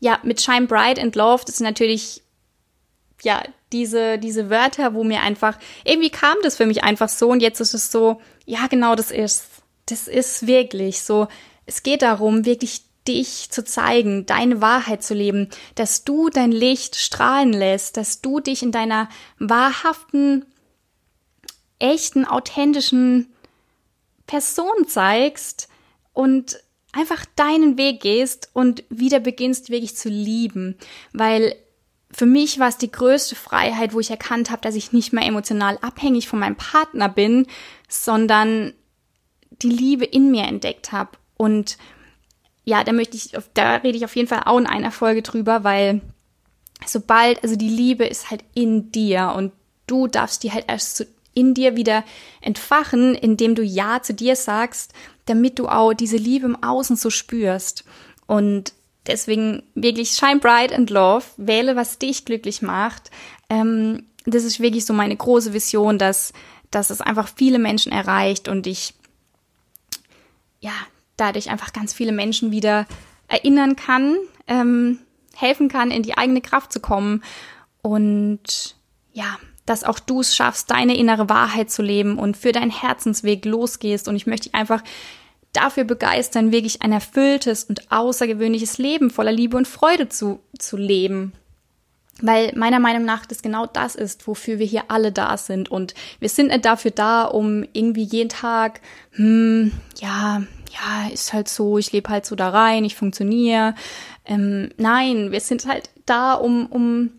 ja, 0.00 0.18
mit 0.22 0.40
Shine 0.40 0.66
Bright 0.66 0.98
and 0.98 1.16
Love, 1.16 1.44
das 1.46 1.56
ist 1.56 1.60
natürlich, 1.60 2.22
ja, 3.22 3.42
diese, 3.74 4.18
diese 4.18 4.48
Wörter, 4.48 4.94
wo 4.94 5.04
mir 5.04 5.20
einfach, 5.20 5.58
irgendwie 5.84 6.10
kam 6.10 6.36
das 6.42 6.56
für 6.56 6.64
mich 6.64 6.82
einfach 6.82 7.10
so 7.10 7.28
und 7.28 7.40
jetzt 7.40 7.60
ist 7.60 7.74
es 7.74 7.92
so, 7.92 8.20
ja, 8.46 8.68
genau, 8.68 8.94
das 8.94 9.10
ist, 9.10 9.44
das 9.86 10.08
ist 10.08 10.46
wirklich 10.46 11.02
so, 11.02 11.28
es 11.66 11.82
geht 11.82 12.02
darum, 12.02 12.46
wirklich 12.46 12.82
dich 13.06 13.50
zu 13.50 13.64
zeigen, 13.64 14.24
deine 14.24 14.62
Wahrheit 14.62 15.02
zu 15.02 15.12
leben, 15.12 15.50
dass 15.74 16.04
du 16.04 16.30
dein 16.30 16.52
Licht 16.52 16.96
strahlen 16.96 17.52
lässt, 17.52 17.98
dass 17.98 18.22
du 18.22 18.40
dich 18.40 18.62
in 18.62 18.72
deiner 18.72 19.10
wahrhaften, 19.38 20.46
echten, 21.78 22.24
authentischen 22.24 23.34
Person 24.26 24.86
zeigst 24.86 25.68
und 26.14 26.62
einfach 26.92 27.26
deinen 27.36 27.76
Weg 27.76 28.00
gehst 28.00 28.48
und 28.52 28.84
wieder 28.88 29.20
beginnst 29.20 29.68
wirklich 29.68 29.96
zu 29.96 30.08
lieben, 30.08 30.78
weil 31.12 31.56
für 32.14 32.26
mich 32.26 32.60
war 32.60 32.68
es 32.68 32.78
die 32.78 32.92
größte 32.92 33.34
Freiheit, 33.34 33.92
wo 33.92 33.98
ich 33.98 34.10
erkannt 34.10 34.50
habe, 34.50 34.62
dass 34.62 34.76
ich 34.76 34.92
nicht 34.92 35.12
mehr 35.12 35.26
emotional 35.26 35.78
abhängig 35.82 36.28
von 36.28 36.38
meinem 36.38 36.54
Partner 36.54 37.08
bin, 37.08 37.48
sondern 37.88 38.72
die 39.62 39.70
Liebe 39.70 40.04
in 40.04 40.30
mir 40.30 40.44
entdeckt 40.44 40.92
habe. 40.92 41.10
Und 41.36 41.76
ja, 42.64 42.84
da 42.84 42.92
möchte 42.92 43.16
ich, 43.16 43.32
da 43.54 43.76
rede 43.76 43.98
ich 43.98 44.04
auf 44.04 44.14
jeden 44.14 44.28
Fall 44.28 44.42
auch 44.46 44.58
in 44.58 44.66
einer 44.68 44.92
Folge 44.92 45.22
drüber, 45.22 45.64
weil 45.64 46.02
sobald, 46.86 47.42
also 47.42 47.56
die 47.56 47.68
Liebe 47.68 48.04
ist 48.04 48.30
halt 48.30 48.44
in 48.54 48.92
dir 48.92 49.34
und 49.36 49.50
du 49.88 50.06
darfst 50.06 50.44
die 50.44 50.52
halt 50.52 50.66
erst 50.68 51.06
in 51.34 51.52
dir 51.52 51.74
wieder 51.74 52.04
entfachen, 52.40 53.16
indem 53.16 53.56
du 53.56 53.64
Ja 53.64 54.02
zu 54.02 54.14
dir 54.14 54.36
sagst, 54.36 54.92
damit 55.26 55.58
du 55.58 55.66
auch 55.66 55.94
diese 55.94 56.16
Liebe 56.16 56.46
im 56.46 56.62
Außen 56.62 56.94
so 56.94 57.10
spürst. 57.10 57.84
Und 58.26 58.72
deswegen 59.06 59.62
wirklich 59.74 60.10
shine 60.10 60.40
bright 60.40 60.72
and 60.72 60.90
love, 60.90 61.24
wähle, 61.36 61.76
was 61.76 61.98
dich 61.98 62.24
glücklich 62.24 62.62
macht. 62.62 63.10
Ähm, 63.48 64.04
das 64.26 64.44
ist 64.44 64.60
wirklich 64.60 64.84
so 64.84 64.94
meine 64.94 65.16
große 65.16 65.52
Vision, 65.52 65.98
dass, 65.98 66.32
dass 66.70 66.90
es 66.90 67.00
einfach 67.00 67.28
viele 67.34 67.58
Menschen 67.58 67.92
erreicht 67.92 68.48
und 68.48 68.66
ich, 68.66 68.94
ja, 70.60 70.72
dadurch 71.16 71.50
einfach 71.50 71.72
ganz 71.72 71.92
viele 71.92 72.12
Menschen 72.12 72.50
wieder 72.50 72.86
erinnern 73.28 73.76
kann, 73.76 74.16
ähm, 74.46 74.98
helfen 75.34 75.68
kann, 75.68 75.90
in 75.90 76.02
die 76.02 76.16
eigene 76.16 76.40
Kraft 76.40 76.72
zu 76.72 76.80
kommen 76.80 77.22
und 77.82 78.76
ja, 79.12 79.38
dass 79.66 79.84
auch 79.84 79.98
du 79.98 80.20
es 80.20 80.36
schaffst, 80.36 80.70
deine 80.70 80.96
innere 80.96 81.28
Wahrheit 81.28 81.70
zu 81.70 81.82
leben 81.82 82.18
und 82.18 82.36
für 82.36 82.52
deinen 82.52 82.70
Herzensweg 82.70 83.44
losgehst. 83.44 84.08
Und 84.08 84.16
ich 84.16 84.26
möchte 84.26 84.48
dich 84.48 84.54
einfach 84.54 84.82
dafür 85.56 85.84
begeistern, 85.84 86.52
wirklich 86.52 86.82
ein 86.82 86.92
erfülltes 86.92 87.64
und 87.64 87.90
außergewöhnliches 87.90 88.78
Leben 88.78 89.10
voller 89.10 89.32
Liebe 89.32 89.56
und 89.56 89.68
Freude 89.68 90.08
zu, 90.08 90.40
zu 90.58 90.76
leben. 90.76 91.32
Weil 92.20 92.52
meiner 92.54 92.78
Meinung 92.78 93.04
nach 93.04 93.26
das 93.26 93.42
genau 93.42 93.66
das 93.66 93.96
ist, 93.96 94.28
wofür 94.28 94.58
wir 94.58 94.66
hier 94.66 94.84
alle 94.88 95.10
da 95.10 95.36
sind. 95.36 95.68
Und 95.70 95.94
wir 96.20 96.28
sind 96.28 96.48
nicht 96.48 96.64
dafür 96.64 96.92
da, 96.92 97.24
um 97.24 97.64
irgendwie 97.72 98.04
jeden 98.04 98.28
Tag, 98.28 98.80
hm, 99.12 99.72
ja, 100.00 100.42
ja, 100.70 101.08
ist 101.12 101.32
halt 101.32 101.48
so, 101.48 101.78
ich 101.78 101.92
lebe 101.92 102.08
halt 102.10 102.24
so 102.24 102.36
da 102.36 102.50
rein, 102.50 102.84
ich 102.84 102.94
funktioniere. 102.94 103.74
Ähm, 104.24 104.70
nein, 104.76 105.32
wir 105.32 105.40
sind 105.40 105.66
halt 105.66 105.90
da, 106.06 106.34
um, 106.34 106.66
um, 106.66 107.10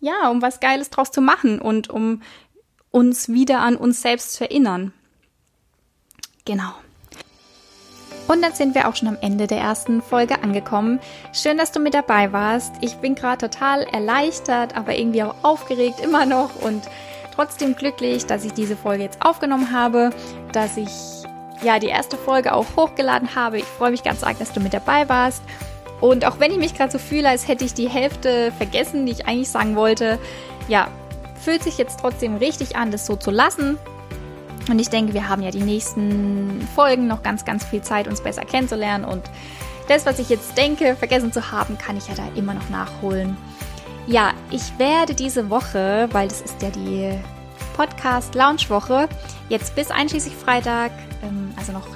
ja, 0.00 0.28
um 0.28 0.42
was 0.42 0.60
Geiles 0.60 0.90
draus 0.90 1.10
zu 1.10 1.20
machen 1.20 1.58
und 1.58 1.88
um 1.88 2.22
uns 2.90 3.28
wieder 3.28 3.60
an 3.60 3.76
uns 3.76 4.02
selbst 4.02 4.34
zu 4.34 4.44
erinnern. 4.44 4.92
Genau. 6.44 6.72
Und 8.26 8.42
dann 8.42 8.54
sind 8.54 8.74
wir 8.74 8.88
auch 8.88 8.96
schon 8.96 9.08
am 9.08 9.18
Ende 9.20 9.46
der 9.46 9.58
ersten 9.58 10.00
Folge 10.00 10.42
angekommen. 10.42 10.98
Schön, 11.32 11.58
dass 11.58 11.72
du 11.72 11.80
mit 11.80 11.94
dabei 11.94 12.32
warst. 12.32 12.74
Ich 12.80 12.96
bin 12.96 13.14
gerade 13.14 13.48
total 13.48 13.82
erleichtert, 13.82 14.76
aber 14.76 14.96
irgendwie 14.96 15.22
auch 15.22 15.34
aufgeregt 15.42 16.00
immer 16.00 16.24
noch 16.24 16.50
und 16.62 16.82
trotzdem 17.34 17.76
glücklich, 17.76 18.24
dass 18.26 18.44
ich 18.44 18.52
diese 18.52 18.76
Folge 18.76 19.02
jetzt 19.02 19.20
aufgenommen 19.20 19.72
habe, 19.72 20.10
dass 20.52 20.76
ich 20.76 20.88
ja 21.62 21.78
die 21.78 21.88
erste 21.88 22.16
Folge 22.16 22.54
auch 22.54 22.66
hochgeladen 22.76 23.34
habe. 23.34 23.58
Ich 23.58 23.64
freue 23.64 23.90
mich 23.90 24.02
ganz 24.02 24.22
arg, 24.22 24.38
dass 24.38 24.52
du 24.52 24.60
mit 24.60 24.72
dabei 24.72 25.08
warst. 25.08 25.42
Und 26.00 26.24
auch 26.24 26.38
wenn 26.38 26.50
ich 26.50 26.58
mich 26.58 26.74
gerade 26.74 26.92
so 26.92 26.98
fühle, 26.98 27.28
als 27.28 27.46
hätte 27.46 27.64
ich 27.64 27.74
die 27.74 27.88
Hälfte 27.88 28.52
vergessen, 28.56 29.06
die 29.06 29.12
ich 29.12 29.26
eigentlich 29.26 29.50
sagen 29.50 29.76
wollte, 29.76 30.18
ja, 30.68 30.88
fühlt 31.42 31.62
sich 31.62 31.78
jetzt 31.78 32.00
trotzdem 32.00 32.36
richtig 32.36 32.76
an, 32.76 32.90
das 32.90 33.06
so 33.06 33.16
zu 33.16 33.30
lassen. 33.30 33.78
Und 34.68 34.78
ich 34.78 34.88
denke, 34.88 35.12
wir 35.12 35.28
haben 35.28 35.42
ja 35.42 35.50
die 35.50 35.62
nächsten 35.62 36.66
Folgen 36.74 37.06
noch 37.06 37.22
ganz, 37.22 37.44
ganz 37.44 37.64
viel 37.64 37.82
Zeit, 37.82 38.08
uns 38.08 38.22
besser 38.22 38.44
kennenzulernen. 38.44 39.04
Und 39.04 39.22
das, 39.88 40.06
was 40.06 40.18
ich 40.18 40.30
jetzt 40.30 40.56
denke, 40.56 40.96
vergessen 40.96 41.32
zu 41.32 41.52
haben, 41.52 41.76
kann 41.76 41.96
ich 41.96 42.08
ja 42.08 42.14
da 42.14 42.24
immer 42.34 42.54
noch 42.54 42.70
nachholen. 42.70 43.36
Ja, 44.06 44.32
ich 44.50 44.78
werde 44.78 45.14
diese 45.14 45.50
Woche, 45.50 46.08
weil 46.12 46.28
das 46.28 46.40
ist 46.40 46.62
ja 46.62 46.70
die 46.70 47.18
Podcast-Lounge-Woche, 47.76 49.08
jetzt 49.48 49.74
bis 49.74 49.90
einschließlich 49.90 50.34
Freitag, 50.34 50.92
ähm, 51.22 51.52
also 51.56 51.72
noch 51.72 51.86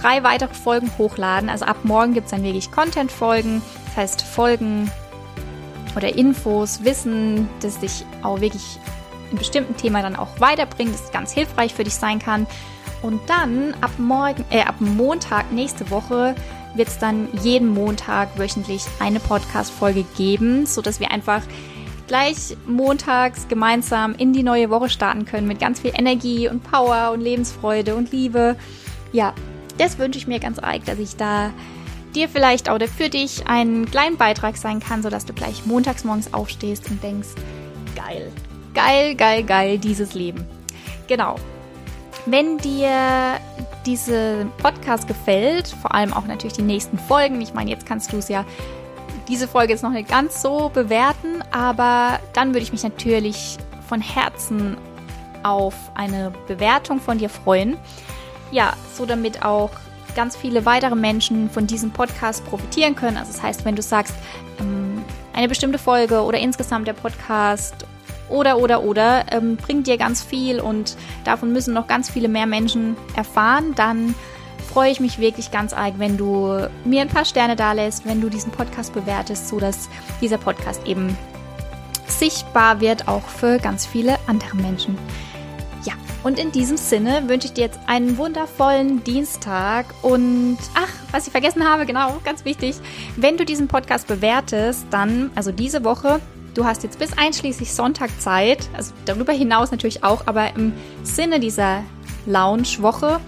drei 0.00 0.22
weitere 0.22 0.54
Folgen 0.54 0.90
hochladen. 0.98 1.48
Also 1.48 1.64
ab 1.64 1.78
morgen 1.84 2.14
gibt 2.14 2.26
es 2.26 2.30
dann 2.30 2.42
wirklich 2.42 2.70
Content-Folgen, 2.70 3.62
das 3.86 3.96
heißt 3.96 4.22
Folgen 4.22 4.90
oder 5.96 6.14
Infos, 6.16 6.84
Wissen, 6.84 7.48
das 7.60 7.78
dich 7.78 8.04
auch 8.22 8.40
wirklich 8.40 8.78
in 9.30 9.38
bestimmten 9.38 9.76
Thema 9.76 10.02
dann 10.02 10.16
auch 10.16 10.40
weiterbringen, 10.40 10.92
das 10.92 11.12
ganz 11.12 11.32
hilfreich 11.32 11.74
für 11.74 11.84
dich 11.84 11.94
sein 11.94 12.18
kann. 12.18 12.46
Und 13.02 13.20
dann 13.28 13.74
ab 13.80 13.92
morgen, 13.98 14.44
äh, 14.50 14.62
ab 14.62 14.76
Montag 14.80 15.52
nächste 15.52 15.90
Woche 15.90 16.34
wird 16.74 16.88
es 16.88 16.98
dann 16.98 17.28
jeden 17.42 17.68
Montag 17.68 18.38
wöchentlich 18.38 18.84
eine 19.00 19.20
Podcast-Folge 19.20 20.04
geben, 20.16 20.66
so 20.66 20.82
dass 20.82 21.00
wir 21.00 21.10
einfach 21.10 21.42
gleich 22.06 22.56
montags 22.66 23.46
gemeinsam 23.48 24.14
in 24.16 24.32
die 24.32 24.42
neue 24.42 24.70
Woche 24.70 24.88
starten 24.88 25.24
können 25.24 25.46
mit 25.46 25.60
ganz 25.60 25.80
viel 25.80 25.92
Energie 25.96 26.48
und 26.48 26.62
Power 26.62 27.12
und 27.12 27.20
Lebensfreude 27.20 27.94
und 27.94 28.12
Liebe. 28.12 28.56
Ja, 29.12 29.32
das 29.78 29.98
wünsche 29.98 30.18
ich 30.18 30.26
mir 30.26 30.40
ganz 30.40 30.58
arg, 30.58 30.84
dass 30.84 30.98
ich 30.98 31.16
da 31.16 31.50
dir 32.14 32.28
vielleicht 32.28 32.70
oder 32.70 32.88
für 32.88 33.08
dich 33.08 33.46
einen 33.46 33.88
kleinen 33.88 34.16
Beitrag 34.16 34.56
sein 34.56 34.80
kann, 34.80 35.02
sodass 35.02 35.24
du 35.24 35.32
gleich 35.32 35.66
montags 35.66 36.04
morgens 36.04 36.34
aufstehst 36.34 36.90
und 36.90 37.02
denkst, 37.02 37.28
geil, 37.94 38.32
geil, 38.74 39.14
geil, 39.14 39.42
geil, 39.44 39.78
dieses 39.78 40.14
Leben. 40.14 40.46
Genau. 41.08 41.36
Wenn 42.26 42.58
dir 42.58 43.38
diese 43.86 44.46
Podcast 44.58 45.08
gefällt, 45.08 45.68
vor 45.68 45.94
allem 45.94 46.12
auch 46.12 46.26
natürlich 46.26 46.52
die 46.52 46.62
nächsten 46.62 46.98
Folgen, 46.98 47.40
ich 47.40 47.54
meine, 47.54 47.70
jetzt 47.70 47.86
kannst 47.86 48.12
du 48.12 48.18
es 48.18 48.28
ja 48.28 48.44
diese 49.28 49.48
Folge 49.48 49.72
jetzt 49.72 49.82
noch 49.82 49.90
nicht 49.90 50.08
ganz 50.08 50.42
so 50.42 50.70
bewerten, 50.72 51.42
aber 51.50 52.18
dann 52.32 52.48
würde 52.48 52.60
ich 52.60 52.72
mich 52.72 52.82
natürlich 52.82 53.56
von 53.88 54.00
Herzen 54.00 54.76
auf 55.42 55.74
eine 55.94 56.32
Bewertung 56.46 57.00
von 57.00 57.18
dir 57.18 57.30
freuen. 57.30 57.76
Ja, 58.50 58.74
so 58.94 59.06
damit 59.06 59.44
auch 59.44 59.70
ganz 60.14 60.36
viele 60.36 60.66
weitere 60.66 60.96
Menschen 60.96 61.48
von 61.50 61.66
diesem 61.66 61.90
Podcast 61.90 62.44
profitieren 62.44 62.96
können. 62.96 63.16
Also 63.16 63.32
das 63.32 63.42
heißt, 63.42 63.64
wenn 63.64 63.76
du 63.76 63.82
sagst, 63.82 64.14
ähm, 64.58 65.02
eine 65.32 65.48
bestimmte 65.48 65.78
Folge 65.78 66.22
oder 66.22 66.38
insgesamt 66.38 66.88
der 66.88 66.92
Podcast 66.92 67.86
oder 68.30 68.58
oder 68.58 68.82
oder 68.82 69.24
ähm, 69.32 69.56
bringt 69.56 69.86
dir 69.86 69.98
ganz 69.98 70.22
viel 70.22 70.60
und 70.60 70.96
davon 71.24 71.52
müssen 71.52 71.74
noch 71.74 71.86
ganz 71.86 72.10
viele 72.10 72.28
mehr 72.28 72.46
Menschen 72.46 72.96
erfahren, 73.14 73.74
dann 73.74 74.14
freue 74.72 74.90
ich 74.90 75.00
mich 75.00 75.18
wirklich 75.18 75.50
ganz 75.50 75.72
arg, 75.72 75.94
wenn 75.98 76.16
du 76.16 76.68
mir 76.84 77.02
ein 77.02 77.08
paar 77.08 77.24
Sterne 77.24 77.56
da 77.56 77.72
lässt, 77.72 78.06
wenn 78.06 78.20
du 78.20 78.28
diesen 78.28 78.52
Podcast 78.52 78.92
bewertest, 78.92 79.48
sodass 79.48 79.88
dieser 80.20 80.38
Podcast 80.38 80.86
eben 80.86 81.16
sichtbar 82.06 82.80
wird, 82.80 83.08
auch 83.08 83.24
für 83.24 83.58
ganz 83.58 83.86
viele 83.86 84.18
andere 84.26 84.56
Menschen. 84.56 84.96
Ja, 85.84 85.94
und 86.22 86.38
in 86.38 86.52
diesem 86.52 86.76
Sinne 86.76 87.28
wünsche 87.28 87.46
ich 87.46 87.54
dir 87.54 87.64
jetzt 87.64 87.80
einen 87.86 88.16
wundervollen 88.16 89.02
Dienstag 89.02 89.86
und 90.02 90.58
ach, 90.74 90.92
was 91.10 91.26
ich 91.26 91.32
vergessen 91.32 91.68
habe, 91.68 91.86
genau, 91.86 92.18
ganz 92.24 92.44
wichtig, 92.44 92.76
wenn 93.16 93.36
du 93.36 93.44
diesen 93.44 93.66
Podcast 93.66 94.06
bewertest, 94.06 94.86
dann, 94.90 95.30
also 95.34 95.50
diese 95.50 95.82
Woche, 95.82 96.20
du 96.54 96.64
hast 96.64 96.82
jetzt 96.82 96.98
bis 96.98 97.16
einschließlich 97.16 97.72
Sonntag 97.72 98.10
Zeit, 98.20 98.68
also 98.76 98.92
darüber 99.04 99.32
hinaus 99.32 99.70
natürlich 99.70 100.04
auch, 100.04 100.26
aber 100.26 100.54
im 100.56 100.72
Sinne 101.02 101.40
dieser 101.40 101.82
Lounge-Woche 102.26 103.20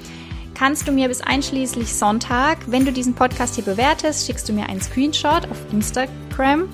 kannst 0.54 0.86
du 0.86 0.92
mir 0.92 1.08
bis 1.08 1.20
einschließlich 1.20 1.92
Sonntag, 1.92 2.58
wenn 2.66 2.84
du 2.84 2.92
diesen 2.92 3.14
Podcast 3.14 3.54
hier 3.54 3.64
bewertest, 3.64 4.26
schickst 4.26 4.48
du 4.48 4.52
mir 4.52 4.68
einen 4.68 4.80
Screenshot 4.80 5.50
auf 5.50 5.58
Instagram. 5.72 6.68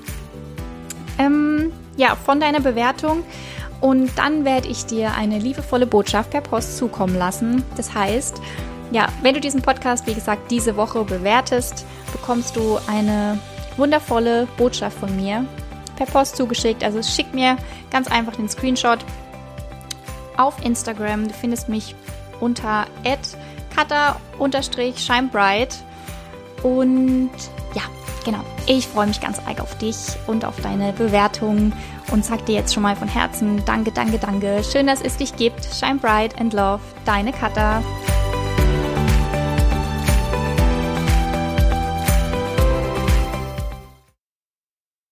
Ähm, 1.17 1.71
ja, 1.97 2.15
von 2.15 2.39
deiner 2.39 2.59
Bewertung. 2.59 3.23
Und 3.81 4.11
dann 4.17 4.45
werde 4.45 4.67
ich 4.67 4.85
dir 4.85 5.15
eine 5.15 5.39
liebevolle 5.39 5.87
Botschaft 5.87 6.31
per 6.31 6.41
Post 6.41 6.77
zukommen 6.77 7.15
lassen. 7.17 7.63
Das 7.77 7.93
heißt, 7.93 8.41
ja, 8.91 9.07
wenn 9.21 9.33
du 9.33 9.39
diesen 9.39 9.61
Podcast, 9.61 10.05
wie 10.05 10.13
gesagt, 10.13 10.51
diese 10.51 10.75
Woche 10.75 11.03
bewertest, 11.03 11.85
bekommst 12.11 12.55
du 12.55 12.77
eine 12.87 13.39
wundervolle 13.77 14.47
Botschaft 14.57 14.97
von 14.99 15.15
mir 15.15 15.45
per 15.99 16.07
Post 16.07 16.37
zugeschickt. 16.37 16.83
Also 16.83 17.03
schick 17.03 17.31
mir 17.33 17.57
ganz 17.91 18.07
einfach 18.07 18.35
den 18.35 18.49
Screenshot 18.49 18.97
auf 20.37 20.55
Instagram. 20.65 21.27
Du 21.27 21.33
findest 21.35 21.69
mich 21.69 21.93
unter 22.39 22.87
cutter-shinebright. 23.75 25.75
Und 26.63 27.29
ja, 27.73 27.83
genau. 28.25 28.39
Ich 28.65 28.87
freue 28.87 29.05
mich 29.07 29.21
ganz 29.21 29.39
arg 29.45 29.61
auf 29.61 29.77
dich 29.77 29.95
und 30.27 30.45
auf 30.45 30.59
deine 30.61 30.93
Bewertung 30.93 31.73
und 32.11 32.25
sag 32.25 32.45
dir 32.45 32.55
jetzt 32.55 32.73
schon 32.73 32.83
mal 32.83 32.95
von 32.95 33.07
Herzen 33.07 33.63
Danke, 33.65 33.91
danke, 33.91 34.17
danke. 34.17 34.63
Schön, 34.63 34.87
dass 34.87 35.01
es 35.01 35.17
dich 35.17 35.35
gibt. 35.35 35.65
Shine 35.65 35.95
bright 35.95 36.39
and 36.39 36.53
love. 36.53 36.81
Deine 37.05 37.33
Cutter. 37.33 37.83